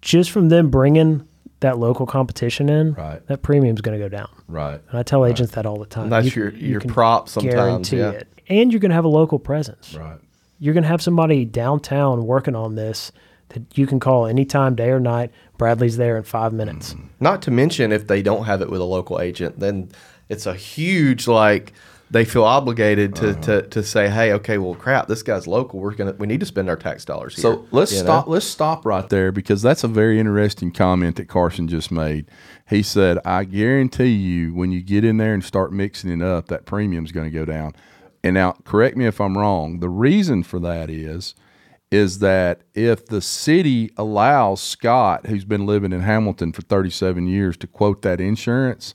[0.02, 1.26] just from them bringing
[1.62, 3.26] that local competition in, Right.
[3.28, 4.30] that premium's going to go down.
[4.48, 4.80] Right.
[4.90, 6.10] And I tell agents that all the time.
[6.10, 7.54] That's You- your- you your can prop sometimes,
[7.90, 8.12] guarantee yeah.
[8.12, 8.28] it.
[8.48, 9.94] And you're going to have a local presence.
[9.94, 10.18] Right.
[10.58, 13.12] You're going to have somebody downtown working on this
[13.50, 15.32] that you can call anytime, day or night.
[15.58, 16.94] Bradley's there in five minutes.
[16.94, 17.02] Mm.
[17.20, 19.90] Not to mention if they don't have it with a local agent, then
[20.30, 21.74] it's a huge like
[22.12, 23.42] they feel obligated to, Uh-huh.
[23.42, 25.80] to, to say, hey, okay, well, crap, this guy's local.
[25.80, 27.42] We're gonna we need to spend our tax dollars here.
[27.44, 28.04] So let's you know?
[28.06, 28.28] stop.
[28.28, 32.30] Let's stop right there because that's a very interesting comment that Carson just made.
[32.68, 36.48] He said, "I guarantee you, when you get in there and start mixing it up,
[36.48, 37.74] that premium's going to go down."
[38.24, 39.80] And now, correct me if I'm wrong.
[39.80, 41.36] The reason for that is,
[41.92, 47.56] is that if the city allows Scott, who's been living in Hamilton for 37 years,
[47.58, 48.94] to quote that insurance,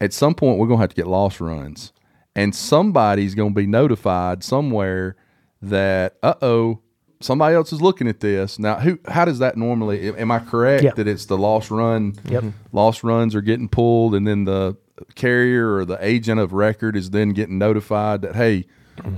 [0.00, 1.92] at some point we're going to have to get loss runs.
[2.36, 5.16] And somebody's going to be notified somewhere
[5.62, 6.80] that uh oh
[7.20, 10.82] somebody else is looking at this now who how does that normally am i correct
[10.84, 10.90] Yeah.
[10.96, 12.44] that it's the loss run Yep.
[12.72, 14.76] loss runs are getting pulled and then the
[15.14, 18.66] carrier or the agent of record is then getting notified that hey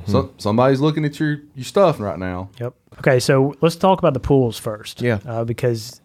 [0.07, 2.75] so, somebody's looking at your, your stuff right now Yep.
[3.01, 5.03] Okay, so let's talk about the pools first.
[5.03, 5.19] Yeah.
[5.27, 6.01] Uh, because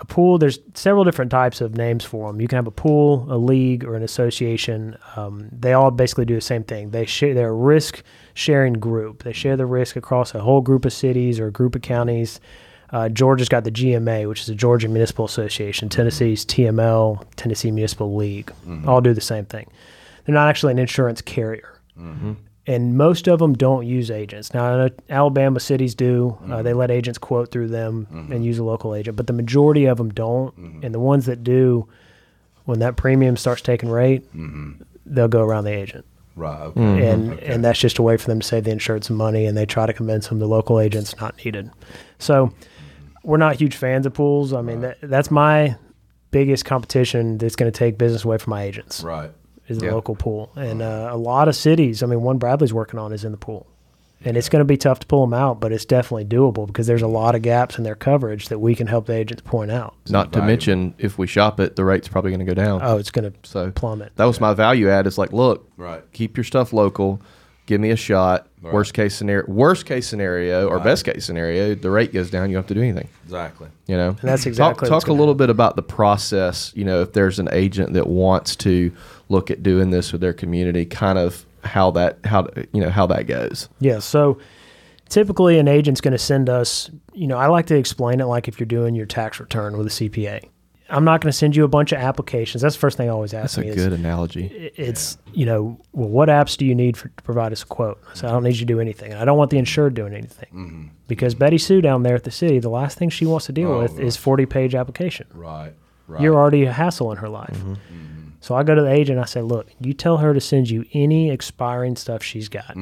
[0.00, 2.40] a pool, there's several different types of names for them.
[2.40, 4.96] You can have a pool, a league, or an association.
[5.16, 6.90] Um, they all basically do the same thing.
[6.90, 7.34] They share.
[7.34, 8.02] They're a risk
[8.34, 9.24] sharing group.
[9.24, 12.40] They share the risk across a whole group of cities or a group of counties.
[12.90, 15.90] Uh, Georgia's got the GMA, which is the Georgia Municipal Association.
[15.90, 18.50] Tennessee's TML, Tennessee Municipal League,
[18.86, 19.68] all do the same thing.
[20.24, 21.80] They're not actually an insurance carrier
[22.68, 24.52] and most of them don't use agents.
[24.52, 26.36] Now, I know Alabama cities do.
[26.40, 26.62] Uh, mm-hmm.
[26.62, 28.30] they let agents quote through them mm-hmm.
[28.30, 30.54] and use a local agent, but the majority of them don't.
[30.60, 30.84] Mm-hmm.
[30.84, 31.88] And the ones that do,
[32.66, 34.22] when that premium starts taking rate,
[35.06, 36.04] they'll go around the agent.
[36.36, 37.08] right okay.
[37.08, 39.56] And and that's just a way for them to save the insured some money, and
[39.56, 41.70] they try to convince them the local agent's not needed.
[42.18, 42.52] So
[43.24, 44.52] we're not huge fans of pools.
[44.52, 45.76] I mean, that, that's my
[46.30, 49.30] biggest competition that's going to take business away from my agents right
[49.68, 49.92] is the Yeah.
[49.92, 50.50] local pool.
[50.56, 53.38] And uh, a lot of cities, I mean, one Bradley's working on is in the
[53.38, 53.66] pool.
[54.24, 56.88] And it's going to be tough to pull them out, but it's definitely doable because
[56.88, 59.70] there's a lot of gaps in their coverage that we can help the agents point
[59.70, 59.94] out.
[60.08, 62.80] Not to mention, if we shop it, the rate's probably going to go down.
[62.82, 64.10] Oh, it's going to so plummet.
[64.16, 65.06] that was my value add.
[65.06, 66.02] Is like, look, Right.
[66.12, 67.22] keep your stuff local.
[67.68, 68.48] Give me a shot.
[68.62, 68.72] Right.
[68.72, 70.84] Worst case scenario, worst case scenario, or Right.
[70.84, 72.48] best case scenario, the rate goes down.
[72.48, 73.08] You don't have to do anything.
[73.26, 75.82] exactly You know, And that's exactly talk, what's talk a gonna little bit about the
[75.82, 76.72] process.
[76.74, 78.90] You know, if there's an agent that wants to
[79.28, 83.06] look at doing this with their community, kind of how that how you know how
[83.08, 83.68] that goes.
[83.80, 83.98] Yeah.
[83.98, 84.38] So
[85.10, 88.48] typically, an agent's going to send us, you know, I like to explain it like
[88.48, 90.40] if you're doing your tax return with a CPA.
[90.90, 92.62] I'm not going to send you a bunch of applications.
[92.62, 94.46] That's the first thing I always ask That's a good is, analogy.
[94.76, 98.00] it's you know well what apps do you need for, to provide us a quote?
[98.14, 99.12] So i don't need you to do anything.
[99.14, 100.48] I don't want the insured doing anything.
[100.54, 100.86] Mm-hmm.
[101.06, 103.72] Because betty sue down there at the city the last thing she wants to deal
[103.72, 105.26] Oh, with is 40 page application.
[105.34, 105.74] Right
[106.06, 106.22] right.
[106.22, 107.56] You're already a hassle in her life.
[107.56, 107.72] Mm-hmm.
[107.72, 108.28] Mm-hmm.
[108.40, 110.84] So i go to the agent i say look you tell her to send you
[110.94, 112.76] any expiring stuff she's got.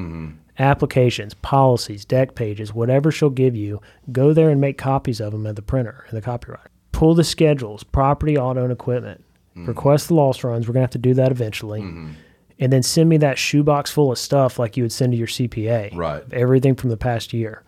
[0.59, 3.81] Applications policies deck pages whatever she'll give you
[4.13, 7.25] go there and make copies of them at the printer and the copyright pull the
[7.25, 9.23] schedules property auto and equipment.
[9.55, 9.69] Mm.
[9.69, 10.67] Request the loss runs.
[10.67, 11.83] We're going to have to do that eventually.
[11.83, 12.13] Mm-hmm.
[12.59, 15.27] And then send me that shoebox full of stuff like you would send to your
[15.27, 16.25] cpa Right.
[16.33, 17.63] everything from the past year.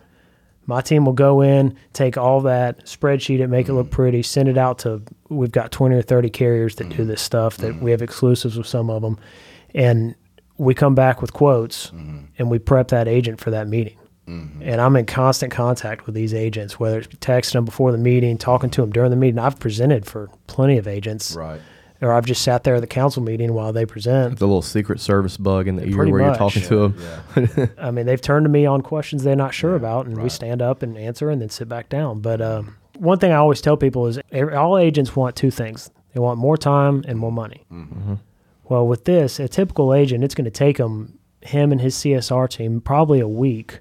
[0.64, 3.94] My team will go in, take all that, spreadsheet it, make it look mm-hmm.
[3.94, 5.02] pretty, send it out to.
[5.28, 7.08] We've got twenty or thirty carriers that do mm-hmm.
[7.08, 7.56] this stuff.
[7.58, 9.18] That we have exclusives with some of them,
[9.74, 10.14] and
[10.58, 11.90] we come back with quotes,
[12.38, 13.96] and we prep that agent for that meeting.
[14.28, 14.62] Mm-hmm.
[14.62, 18.36] And I'm in constant contact with these agents, whether it's texting them before the meeting,
[18.36, 19.38] talking to them during the meeting.
[19.38, 21.60] I've presented for plenty of agents, right
[22.00, 24.38] or I've just sat there at the council meeting while they present.
[24.38, 26.38] The little secret service bug in the ear Pretty where you're much.
[26.38, 26.96] talking to them.
[27.36, 30.28] yeah I mean, they've turned to me on questions they're not sure about, and we
[30.28, 32.20] stand up and answer and then sit back down.
[32.20, 36.20] But um, one thing I always tell people is all agents want two things they
[36.20, 37.64] want more time and more money.
[37.72, 38.14] Mm-hmm.
[38.64, 42.48] Well, with this, a typical agent, it's going to take him, him and his CSR
[42.48, 43.80] team, probably a week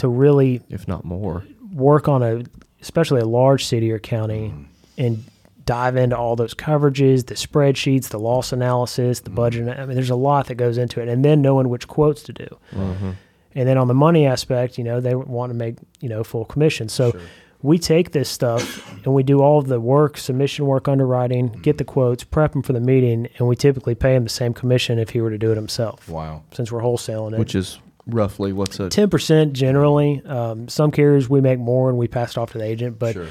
[0.00, 1.44] to really if not more.
[1.72, 2.42] work on a,
[2.80, 4.62] especially a large city or county, mm-hmm.
[4.98, 5.24] and
[5.64, 9.36] dive into all those coverages, the spreadsheets, the loss analysis, the mm-hmm.
[9.36, 9.78] budget.
[9.78, 12.32] I mean, there's a lot that goes into it, and then knowing which quotes to
[12.32, 12.58] do.
[12.72, 13.10] Mm-hmm.
[13.54, 16.44] And then on the money aspect, you know, they want to make you know full
[16.44, 16.88] commission.
[16.88, 17.18] So
[17.62, 21.84] we take this stuff and we do all the work, submission work, underwriting, get the
[21.84, 25.10] quotes, prep them for the meeting, and we typically pay him the same commission if
[25.10, 26.08] he were to do it himself.
[26.08, 27.78] wow Since we're wholesaling it, Which is
[28.14, 30.22] roughly what's a ten percent generally.
[30.24, 33.14] Um, some carriers we make more and we pass it off to the agent, but
[33.14, 33.26] sure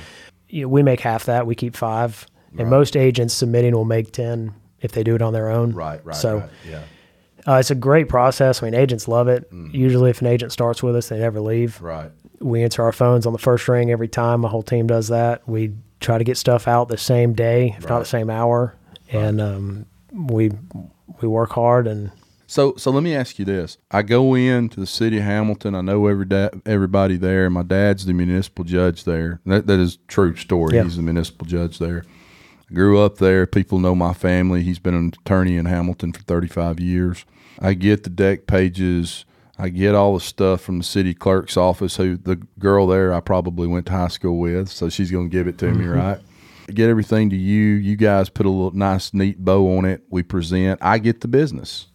[0.48, 1.46] you know, we make half that.
[1.46, 2.62] We keep five, Right.
[2.62, 5.74] and most agents submitting will make ten if they do it on their own.
[5.74, 6.50] right right So right.
[6.68, 6.82] yeah
[7.48, 8.62] uh, it's a great process.
[8.62, 9.50] I mean, agents love it.
[9.72, 11.80] Usually, if an agent starts with us, they never leave.
[11.82, 14.42] right We answer our phones on the first ring every time.
[14.42, 15.48] My whole team does that.
[15.48, 18.76] We try to get stuff out the same day, if not the same hour,
[19.12, 20.52] and um, we
[21.22, 22.12] we work hard and
[22.50, 25.76] So, so let me ask you this: I go into the city of Hamilton.
[25.76, 27.48] I know every da- everybody there.
[27.52, 29.40] My dad's the municipal judge there.
[29.46, 30.76] That that is true story.
[30.76, 30.84] Yeah.
[30.84, 32.06] He's the municipal judge there.
[32.68, 33.46] I grew up there.
[33.46, 34.64] People know my family.
[34.64, 37.24] He's been an attorney in Hamilton for 35 years.
[37.60, 39.26] I get the deck pages.
[39.60, 41.98] I get all the stuff from the city clerk's office.
[41.98, 45.32] Who the girl there I probably went to high school with, so she's going to
[45.32, 45.94] give it to me, mm-hmm.
[45.94, 46.20] right?
[46.74, 47.76] Get everything to you.
[47.76, 50.02] You guys put a little nice, neat bow on it.
[50.10, 50.80] We present.
[50.82, 51.89] I get the business.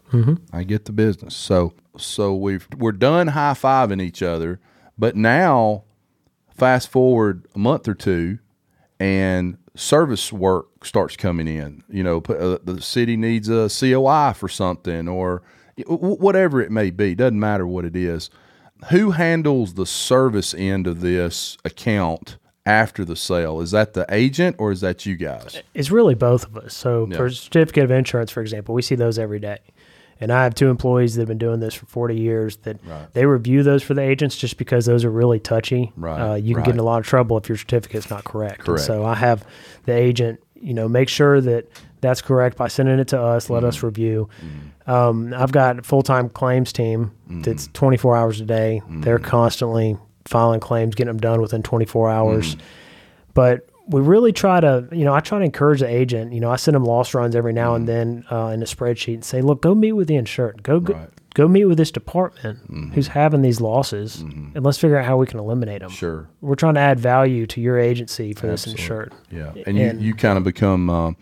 [0.53, 1.35] I get the business.
[1.35, 4.61] So so we've we're done high fiving each other,
[4.99, 5.85] but now
[6.51, 8.39] fast forward a month or two,
[8.99, 11.83] and service work starts coming in.
[11.89, 15.43] You know, uh, the city needs a COI for something, or
[15.87, 18.31] whatever it may be, doesn't matter what it is.
[18.91, 23.61] Who handles the service end of this account after the sale?
[23.61, 25.63] Is that the agent or is that you guys?
[25.75, 26.75] It's really both of us.
[26.75, 29.59] So for certificate of insurance, for example, we see those every day.
[30.25, 32.79] And I have two employees that have been doing this for 40 years that
[33.13, 35.93] they review those for the agents just because those are really touchy.
[35.97, 38.61] Right, Uh, you can get in a lot of trouble if your certificate's not correct.
[38.61, 38.85] And Correct.
[38.87, 39.45] so I have
[39.85, 41.69] the agent, you know, make sure that
[42.01, 43.69] that's correct by sending it to us, let Mm-hmm.
[43.69, 44.29] us review.
[44.87, 47.43] Um, I've got a full time claims team Mm-hmm.
[47.43, 48.81] that's 24 hours a day.
[48.89, 52.57] They're constantly filing claims, getting them done within 24 hours.
[53.35, 56.33] But we really try to, you know, I try to encourage the agent.
[56.33, 59.15] You know, I send them loss runs every now and then uh, in a spreadsheet
[59.15, 60.63] and say, look, go meet with the insured.
[60.63, 61.09] Go go, Right.
[61.35, 62.61] go meet with this department
[62.95, 65.91] who's having these losses, and let's figure out how we can eliminate them.
[65.91, 66.29] Sure.
[66.41, 68.83] We're trying to add value to your agency for this Absolutely.
[68.83, 69.13] insured.
[69.31, 71.13] Yeah, and you, you kind of become uh,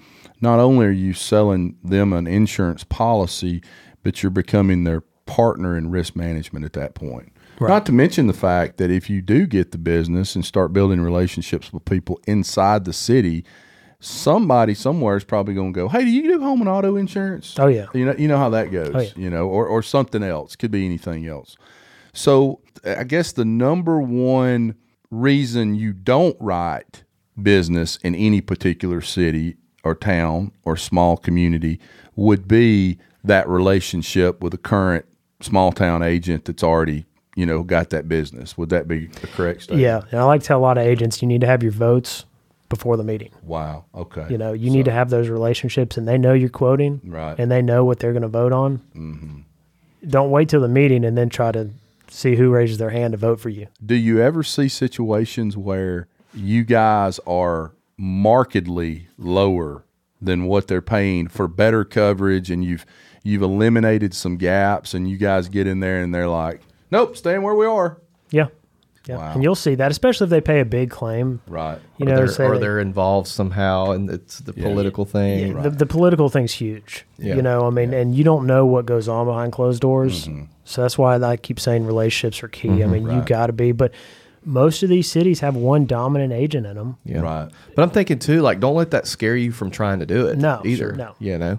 [0.41, 3.63] not only are you selling them an insurance policy,
[4.05, 7.33] but you're becoming their partner in risk management at that point.
[7.69, 11.01] Not to mention the fact that if you do get the business and start building
[11.01, 13.45] relationships with people inside the city,
[14.01, 17.55] somebody somewhere is probably going to go, "Hey, do you do home and auto insurance?"
[17.59, 17.87] Oh, yeah.
[17.95, 18.93] you know you know how that oh, goes.
[18.95, 19.11] Oh, yeah.
[19.17, 21.57] You know, or or something else could be anything else.
[22.13, 24.75] So I guess the number one
[25.11, 27.05] reason you don't write
[27.41, 31.81] business in any particular city or town or small community
[32.17, 35.07] would be that relationship with a current
[35.41, 38.57] small town agent that's already you know got that business.
[38.59, 39.83] Would that be a correct statement?
[39.83, 41.73] Yeah, and I like to tell a lot of agents you need to have your
[41.73, 42.25] votes
[42.73, 43.31] before the meeting.
[43.43, 43.85] Wow.
[43.95, 44.27] Okay.
[44.31, 47.39] You know, you need to have those relationships, and they know you're quoting, Right.
[47.39, 48.79] And they know what they're going to vote on.
[48.97, 49.41] Mm-hmm.
[50.09, 51.71] Don't wait till the meeting and then try to
[52.09, 53.67] see who raises their hand to vote for you.
[53.85, 59.85] Do you ever see situations where you guys are markedly lower
[60.21, 62.87] than what they're paying for better coverage and you've
[63.23, 66.63] you've eliminated some gaps and you guys get in there and they're like,
[66.93, 67.99] "Nope, staying where we are."
[68.31, 68.47] Yeah,
[69.09, 69.33] yeah, Wow.
[69.35, 71.41] and you'll see that, especially if they pay a big claim.
[71.49, 71.79] Right.
[71.99, 75.61] You or know, they're, say or they- they're involved somehow, and it's the political thing.
[75.61, 77.05] the, the political thing's huge.
[77.19, 77.35] Yeah.
[77.35, 80.29] You know, I mean, and you don't know what goes on behind closed doors.
[80.29, 80.45] Mm-hmm.
[80.65, 82.85] So that's why I keep saying relationships are key.
[82.85, 83.93] I mean, you got to be, but
[84.45, 86.97] most of these cities have one dominant agent in them.
[87.05, 87.21] Yeah.
[87.21, 87.49] Right.
[87.75, 90.39] But I'm thinking too, like, don't let that scare you from trying to do it.
[90.39, 90.91] No, either.
[90.91, 91.15] sure, no.
[91.19, 91.59] You know,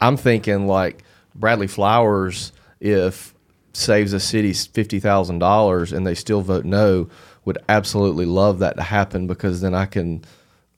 [0.00, 1.02] I'm thinking like
[1.34, 3.33] Bradley Flowers, if
[3.76, 7.08] saves a city fifty thousand dollars and they still vote no,
[7.44, 10.24] would absolutely love that to happen because then I can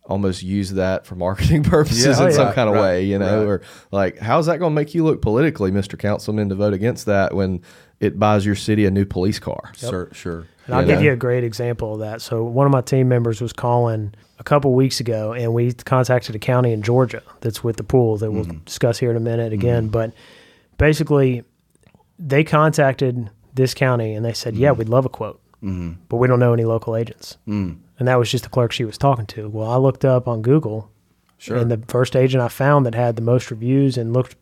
[0.04, 3.04] almost use that for marketing purposes Yeah, oh, in oh, some kind of Right, way,
[3.04, 3.46] you know, right.
[3.46, 5.98] or like how's that going to make you look politically, Mr.
[5.98, 7.62] Councilman, to vote against that when
[8.00, 9.72] it buys your city a new police car?
[9.76, 10.46] Sure, sure.
[10.66, 11.04] And I'll You give know?
[11.06, 12.20] you a great example of that.
[12.22, 16.34] So one of my team members was calling a couple weeks ago, and we contacted
[16.34, 18.64] a county in Georgia that's with the pool that we'll mm-hmm.
[18.64, 19.84] discuss here in a minute again.
[19.84, 19.92] Mm-hmm.
[19.92, 20.12] But
[20.78, 21.44] basically,
[22.18, 24.78] they contacted this county and they said, "Yeah, mm-hmm.
[24.80, 25.92] we'd love a quote, mm-hmm.
[26.08, 27.78] but we don't know any local agents." Mm.
[27.98, 29.48] And that was just the clerk she was talking to.
[29.48, 30.90] Well, I looked up on Google,
[31.38, 31.56] Sure.
[31.56, 34.36] and the first agent I found that had the most reviews and looked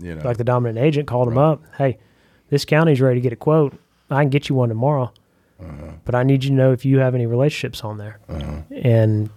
[0.00, 0.22] You know.
[0.24, 1.62] like the dominant agent called him up.
[1.78, 1.98] Hey,
[2.50, 3.74] this county's ready to get a quote.
[4.10, 5.12] I can get you one tomorrow,
[5.60, 5.92] Uh-huh.
[6.04, 8.18] but I need you to know if you have any relationships on there.
[8.28, 8.60] Uh-huh.
[8.70, 9.30] And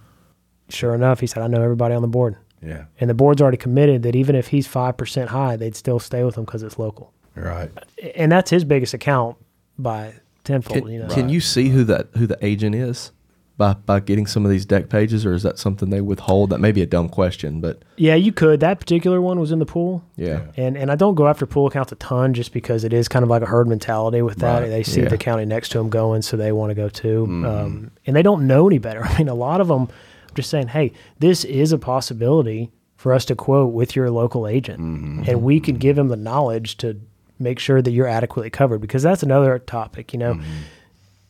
[0.70, 2.36] sure enough, he said, I know everybody on the board.
[2.62, 2.86] yeah.
[3.00, 6.38] And the board's already committed that even if he's 5% high, they'd still stay with
[6.38, 7.12] him because it's local.
[7.36, 7.72] Right.
[8.16, 9.38] And that's his biggest account
[9.78, 10.14] by
[10.44, 11.08] tenfold, Can, you know.
[11.08, 13.12] can you see who that who the agent is
[13.58, 16.50] by by getting some of these deck pages, or is that something they withhold?
[16.50, 18.60] That may be a dumb question, but Yeah, you could.
[18.60, 20.04] That particular one was in the pool.
[20.16, 23.08] yeah, And and I don't go after pool accounts a ton just because it is
[23.08, 24.62] kind of like a herd mentality with that.
[24.62, 24.70] Right.
[24.70, 25.10] They see Yeah.
[25.10, 27.28] the county next to them going, so they want to go too.
[27.30, 27.46] Mm.
[27.46, 29.04] Um, and they don't know any better.
[29.06, 33.14] I mean, a lot of them are just saying, "Hey, this is a possibility for
[33.14, 35.24] us to quote with your local agent, mm-hmm.
[35.28, 35.80] and we can mm-hmm.
[35.80, 37.00] give them the knowledge to
[37.42, 40.14] make sure that you're adequately covered." Because that's another topic.
[40.14, 40.42] You know,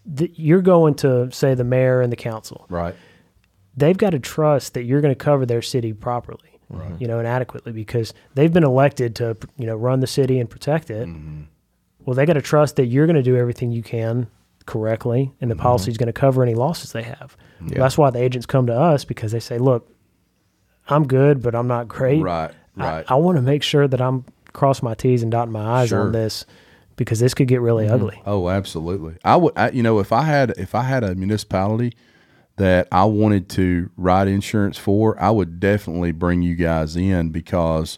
[0.06, 2.96] that you're going to say the mayor and the council Right.
[3.78, 6.60] they've got to trust that you're going to cover their city properly,
[7.00, 10.50] you know, and adequately because they've been elected to, you know, run the city and
[10.50, 11.08] protect it.
[11.08, 11.44] Mm-hmm.
[12.06, 14.28] Well, they got to trust that you're going to do everything you can
[14.66, 15.62] correctly, and the mm-hmm.
[15.62, 17.38] policy is going to cover any losses they have.
[17.66, 17.78] Yeah.
[17.78, 19.88] That's why the agents come to us because they say, "Look,
[20.88, 22.22] I'm good, but I'm not great.
[22.22, 22.52] Right.
[22.76, 23.06] Right.
[23.08, 25.90] I, I want to make sure that I'm crossing my T's and dot my I's
[25.90, 26.02] Sure.
[26.02, 26.46] on this
[26.96, 27.96] because this could get really mm-hmm.
[27.96, 29.16] ugly." Oh, absolutely.
[29.24, 31.94] I would, I, you know, if I had if I had a municipality
[32.58, 37.98] that I wanted to write insurance for, I would definitely bring you guys in because,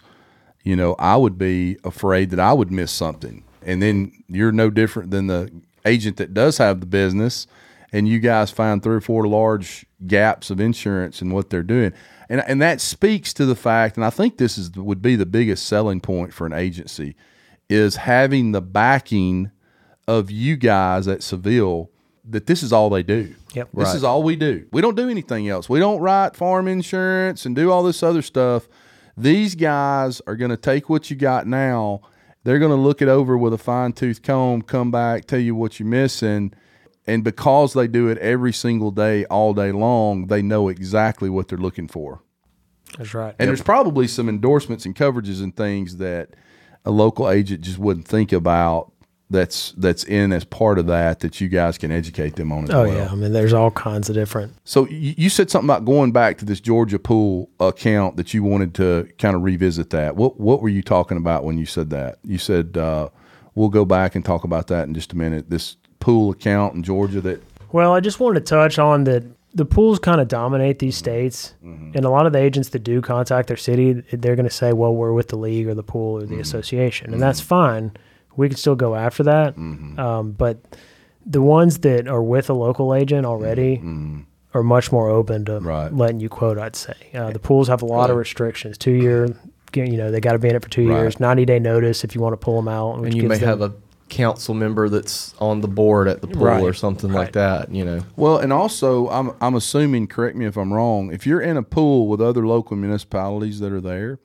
[0.63, 4.69] you know, I would be afraid that I would miss something, and then you're no
[4.69, 5.51] different than the
[5.85, 7.45] agent that does have the business,
[7.93, 11.93] and you guys find three or four large gaps of insurance in what they're doing.
[12.27, 15.25] And, and that speaks to the fact, and I think this is would be the
[15.25, 17.15] biggest selling point for an agency,
[17.69, 19.51] is having the backing
[20.07, 21.89] of you guys at Saville
[22.29, 23.35] that this is all they do.
[23.53, 23.69] Yep.
[23.73, 23.95] This Right.
[23.95, 24.65] is all we do.
[24.71, 25.69] We don't do anything else.
[25.69, 28.67] We don't write farm insurance and do all this other stuff.
[29.17, 32.01] These guys are going to take what you got now.
[32.43, 35.53] They're going to look it over with a fine tooth comb, come back, tell you
[35.55, 36.53] what you're missing.
[37.05, 41.49] And because they do it every single day, all day long, they know exactly what
[41.49, 42.21] they're looking for.
[42.97, 43.35] That's right.
[43.39, 46.29] And there's probably some endorsements and coverages and things that
[46.85, 48.91] a local agent just wouldn't think about.
[49.29, 52.69] That's that's in as part of that that you guys can educate them on as
[52.69, 52.93] oh well.
[52.93, 54.53] yeah, I mean, there's all kinds of different.
[54.63, 58.43] So you, you said something about going back to this Georgia pool account that you
[58.43, 60.15] wanted to kind of revisit that.
[60.15, 62.19] What what were you talking about when you said that?
[62.23, 63.09] You said uh,
[63.55, 65.49] we'll go back and talk about that in just a minute.
[65.49, 67.41] This pool account in Georgia that
[67.71, 69.23] Well, I just wanted to touch on that
[69.55, 71.91] the pools kind of dominate these states, Mm-hmm.
[71.95, 74.73] and a lot of the agents that do contact their city, they're going to say,
[74.73, 76.41] "Well, we're with the league or the pool or the Mm-hmm.
[76.41, 77.91] association," and that's fine.
[78.35, 79.99] We can still go after that, Mm-hmm.
[79.99, 80.57] um, but
[81.25, 83.81] the ones that are with a local agent already
[84.55, 85.67] are much more open to Mm-hmm.
[85.67, 85.93] Right.
[85.93, 86.57] letting you quote.
[86.57, 88.77] I'd say uh, the pools have a lot of restrictions.
[88.77, 89.27] Two year,
[89.75, 90.97] you know, they got to be in it for two Right.
[90.99, 91.19] years.
[91.19, 93.49] Ninety day notice if you want to pull them out, which and you may them-
[93.49, 93.71] have a
[94.13, 96.63] council member that's on the board at the pool Right.
[96.63, 97.19] or something Right.
[97.21, 97.73] like that.
[97.73, 100.07] You know, Well, and also, I'm I'm assuming.
[100.07, 101.11] Correct me if I'm wrong.
[101.11, 104.19] If you're in a pool with other local municipalities that are there,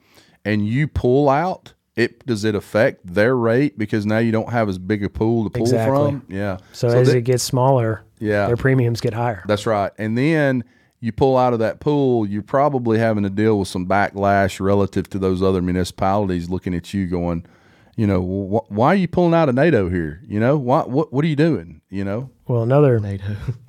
[0.45, 4.69] and you pull out, it does it affect their rate because now you don't have
[4.69, 5.97] as big a pool to pull Exactly.
[6.11, 6.23] from?
[6.29, 6.59] Yeah.
[6.73, 8.47] So, as that- it gets smaller, Yeah.
[8.47, 9.43] their premiums get higher.
[9.49, 9.91] That's right.
[9.99, 10.63] And then
[11.01, 15.09] you pull out of that pool, you're probably having to deal with some backlash relative
[15.11, 17.45] to those other municipalities looking at you going,
[17.99, 20.23] you know, wh- why are you pulling out of NATO here?
[20.27, 21.81] You know, why, what what are you doing?
[21.91, 23.37] You know, Well, another NATO.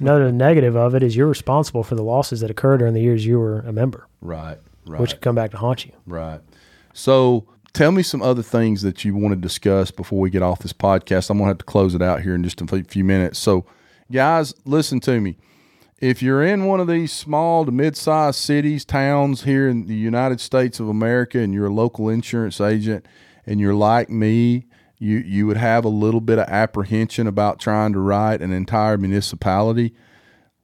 [0.00, 3.24] another negative of it is you're responsible for the losses that occurred during the years
[3.24, 5.92] you were a member, right, right, which can come back to haunt you.
[6.06, 6.40] right.
[6.92, 10.58] So tell me some other things that you want to discuss before we get off
[10.60, 11.30] this podcast.
[11.30, 13.38] I'm gonna have to close it out here in just a few minutes.
[13.38, 13.64] So,
[14.10, 15.36] guys, listen to me.
[16.00, 20.40] if you're in one of these small to mid-sized cities, towns here in the United
[20.40, 23.04] States of America, and you're a local insurance agent,
[23.48, 24.66] and you're like me,
[24.98, 28.98] you you would have a little bit of apprehension about trying to write an entire
[28.98, 29.94] municipality.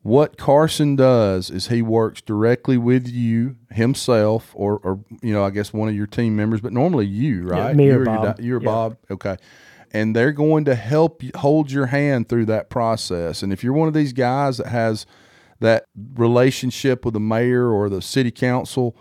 [0.02, 5.48] What Carson does is he works directly with you himself, or, or you know, I
[5.48, 7.74] guess one of your team members, but normally you, right?
[7.74, 8.36] me you or Bob.
[8.36, 8.66] di- you or Yeah.
[8.66, 9.36] Bob, okay.
[9.92, 13.42] And they're going to help you hold your hand through that process.
[13.42, 15.06] And if you're one of these guys that has
[15.60, 18.94] that relationship with the mayor or the city council,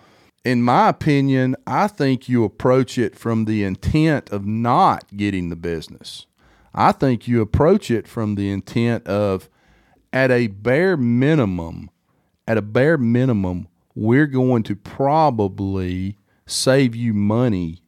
[0.43, 5.55] in my opinion, I think you approach it from the intent of not getting the
[5.55, 6.25] business.
[6.73, 9.49] I think you approach it from the intent of,
[10.11, 11.89] at a bare minimum,
[12.47, 17.83] at a bare minimum, we're going to probably save you money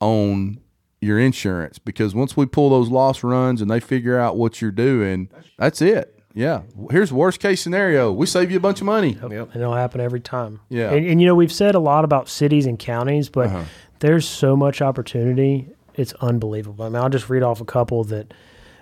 [0.00, 0.60] on
[1.00, 4.70] your insurance because once we pull those loss runs and they figure out what you're
[4.70, 5.28] doing,
[5.58, 6.19] that's it.
[6.34, 6.62] Yeah.
[6.90, 8.12] Here's worst case scenario.
[8.12, 9.14] We save you a bunch of money.
[9.20, 9.30] Yep.
[9.52, 10.60] and it'll happen every time.
[10.68, 10.92] Yeah.
[10.92, 13.64] and, and you know we've said a lot about cities and counties, but Uh-huh.
[13.98, 15.68] there's so much opportunity.
[15.94, 16.84] It's unbelievable.
[16.84, 18.32] I mean, I'll just read off a couple that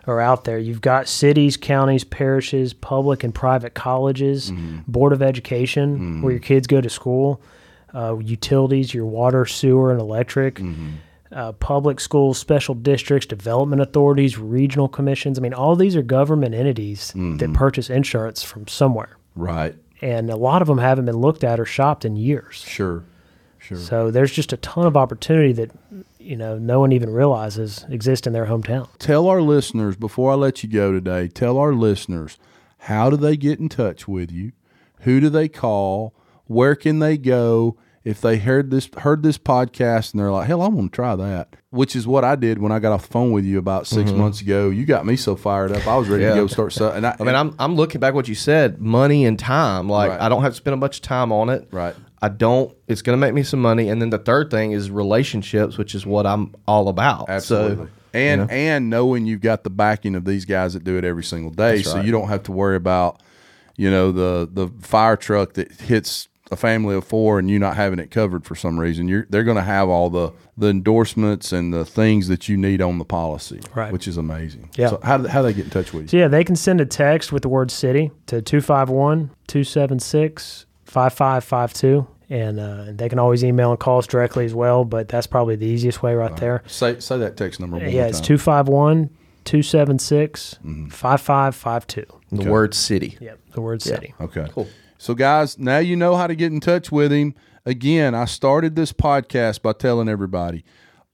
[0.07, 0.59] are out there.
[0.59, 4.79] You've got cities, counties, parishes, public and private colleges, Mm-hmm.
[4.91, 7.41] board of education, where your kids go to school,
[7.95, 10.57] uh, utilities, your water, sewer, and electric.
[10.57, 10.89] Mm-hmm.
[11.31, 15.39] Uh, public schools, special districts, development authorities, regional commissions.
[15.39, 17.37] I mean, all these are government entities Mm-hmm.
[17.37, 19.75] that purchase insurance from somewhere Right.
[20.01, 22.65] and a lot of them haven't been looked at or shopped in years.
[22.67, 23.05] Sure.
[23.59, 23.77] Sure.
[23.77, 25.71] So there's just a ton of opportunity that
[26.19, 28.89] you know no one even realizes exist in their hometown.
[28.99, 32.39] tell our listeners before I let you go today, tell our listeners
[32.83, 34.53] how do they get in touch with you?
[35.01, 36.15] Who do they call?
[36.47, 40.63] Where can they go if they heard this heard this podcast and they're like, "Hell,
[40.63, 43.13] I want to try that." Which is what I did when I got off the
[43.13, 44.19] phone with you about 6 mm-hmm.
[44.19, 44.71] months ago.
[44.71, 45.87] You got me so fired up.
[45.87, 46.31] I was ready Yeah.
[46.31, 48.35] to go start so, and I, I mean, I'm I'm looking back at what you
[48.35, 49.89] said, money and time.
[49.89, 50.21] Like Right.
[50.21, 51.69] I don't have to spend a bunch of time on it.
[51.71, 51.95] Right.
[52.21, 52.75] I don't.
[52.89, 55.95] It's going to make me some money, and then the third thing is relationships, which
[55.95, 57.29] is what I'm all about.
[57.29, 57.87] Absolutely.
[57.87, 58.53] So, and you know?
[58.53, 61.77] and knowing you've got the backing of these guys that do it every single day,
[61.77, 63.23] That's so you don't have to worry about,
[63.77, 67.77] you know, the the fire truck that hits a family of four and you not
[67.77, 69.07] having it covered for some reason.
[69.09, 72.81] You're they're going to have all the the endorsements and the things that you need
[72.83, 73.93] on the policy, Right.
[73.93, 74.71] Which is amazing.
[74.77, 74.89] Yeah.
[74.91, 76.09] So how do, how do they get in touch with you?
[76.09, 78.41] So yeah, they can send a text with the word city to
[80.87, 85.27] 251-276-5552 and uh, they can always email and call us directly as well, but that's
[85.27, 86.63] probably the easiest way right there.
[86.67, 87.79] Say say that text number.
[87.79, 88.27] One yeah, more it's time.
[88.39, 89.11] 251
[89.45, 90.89] 276 Mm-hmm.
[90.89, 92.05] 5552.
[92.31, 92.51] the Okay.
[92.51, 93.17] word city.
[93.21, 94.13] Yep, the word city.
[94.21, 94.47] Okay.
[94.53, 94.69] Cool.
[94.99, 97.35] So, guys, now you know how to get in touch with him.
[97.65, 100.65] Again, I started this podcast by telling everybody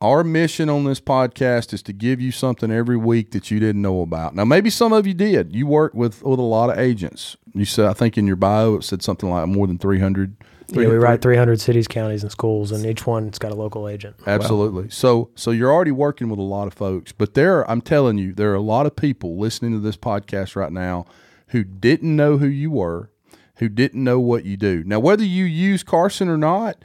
[0.01, 3.81] Our mission on this podcast is to give you something every week that you didn't
[3.83, 4.35] know about.
[4.35, 5.55] Now, maybe some of you did.
[5.55, 7.37] You work with with a lot of agents.
[7.55, 10.37] You said, I think in your bio it said something like more than three hundred.
[10.69, 14.17] Yeah, we write 300 cities, counties, and schools, and each one's got a local agent.
[14.27, 14.89] Absolutely.
[14.89, 18.17] So so you're already working with a lot of folks, but there are, I'm telling
[18.17, 21.05] you, there are a lot of people listening to this podcast right now
[21.49, 23.11] who didn't know who you were,
[23.57, 24.83] who didn't know what you do.
[24.85, 26.85] Now, whether you use Carson or not,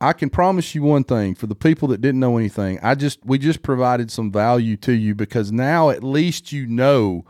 [0.00, 3.24] I can promise you one thing for the people that didn't know anything, I just
[3.24, 7.24] we just provided some value to you because now at least you know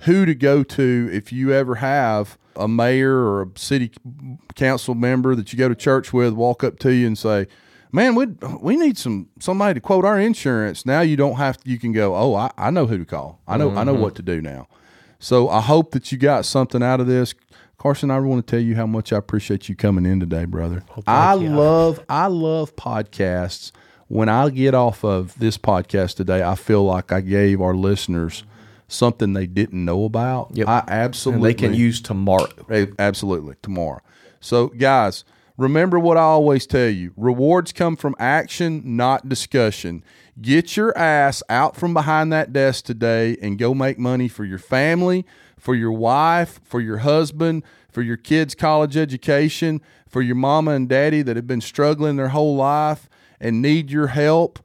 [0.00, 3.92] who to go to if you ever have a mayor or a city
[4.56, 7.46] council member that you go to church with walk up to you and say,
[7.92, 8.26] "Man, we
[8.60, 11.70] we need some somebody to quote our insurance." Now you don't have to.
[11.70, 13.40] You can go, "Oh, I, I know who to call.
[13.46, 14.02] I know I know mm-hmm.
[14.02, 14.66] what to do now."
[15.20, 17.34] So I hope that you got something out of this.
[17.78, 20.82] Carson, I want to tell you how much I appreciate you coming in today, brother.
[21.06, 21.50] I you.
[21.50, 23.72] love I love podcasts.
[24.08, 28.44] When I get off of this podcast today, I feel like I gave our listeners
[28.88, 30.52] something they didn't know about.
[30.54, 30.68] Yep.
[30.68, 32.48] I And absolutely they can use tomorrow.
[32.98, 34.00] Absolutely, tomorrow.
[34.40, 35.24] So, guys,
[35.56, 40.04] remember what I always tell you rewards come from action, not discussion.
[40.40, 44.58] Get your ass out from behind that desk today and go make money for your
[44.58, 45.26] family,
[45.58, 50.88] for your wife, for your husband, for your kids' college education, for your mama and
[50.88, 53.08] daddy that have been struggling their whole life
[53.40, 54.58] and need your help.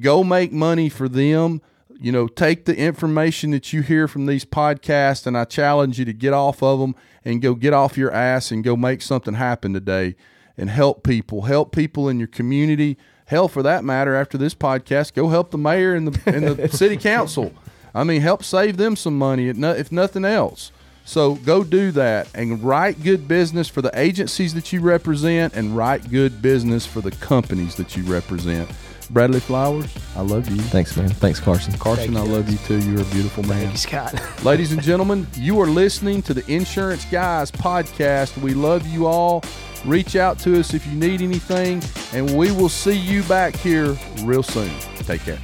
[0.00, 1.60] Go make money for them
[2.02, 6.04] you know, take the information that you hear from these podcasts, and I challenge you
[6.06, 9.34] to get off of them and go get off your ass and go make something
[9.34, 10.16] happen today
[10.56, 11.42] and help people.
[11.42, 12.98] Help people in your community.
[13.26, 16.68] Hell, for that matter, after this podcast, go help the mayor and the and the
[16.76, 17.52] city council.
[17.94, 20.72] I mean, help save them some money, if nothing else.
[21.04, 25.76] So go do that and write good business for the agencies that you represent, and
[25.76, 28.70] write good business for the companies that you represent.
[29.10, 30.56] Bradley Flowers, I love you.
[30.56, 31.08] Thanks, man.
[31.08, 31.76] Thanks, Carson.
[31.78, 32.78] Carson, I love you too.
[32.78, 33.60] You're a beautiful man.
[33.60, 34.14] Thank you, Scott.
[34.44, 38.40] Ladies and gentlemen, you are listening to the Insurance Guys podcast.
[38.40, 39.42] We love you all.
[39.84, 41.82] Reach out to us if you need anything,
[42.14, 44.70] and we will see you back here real soon.
[44.98, 45.38] Take care.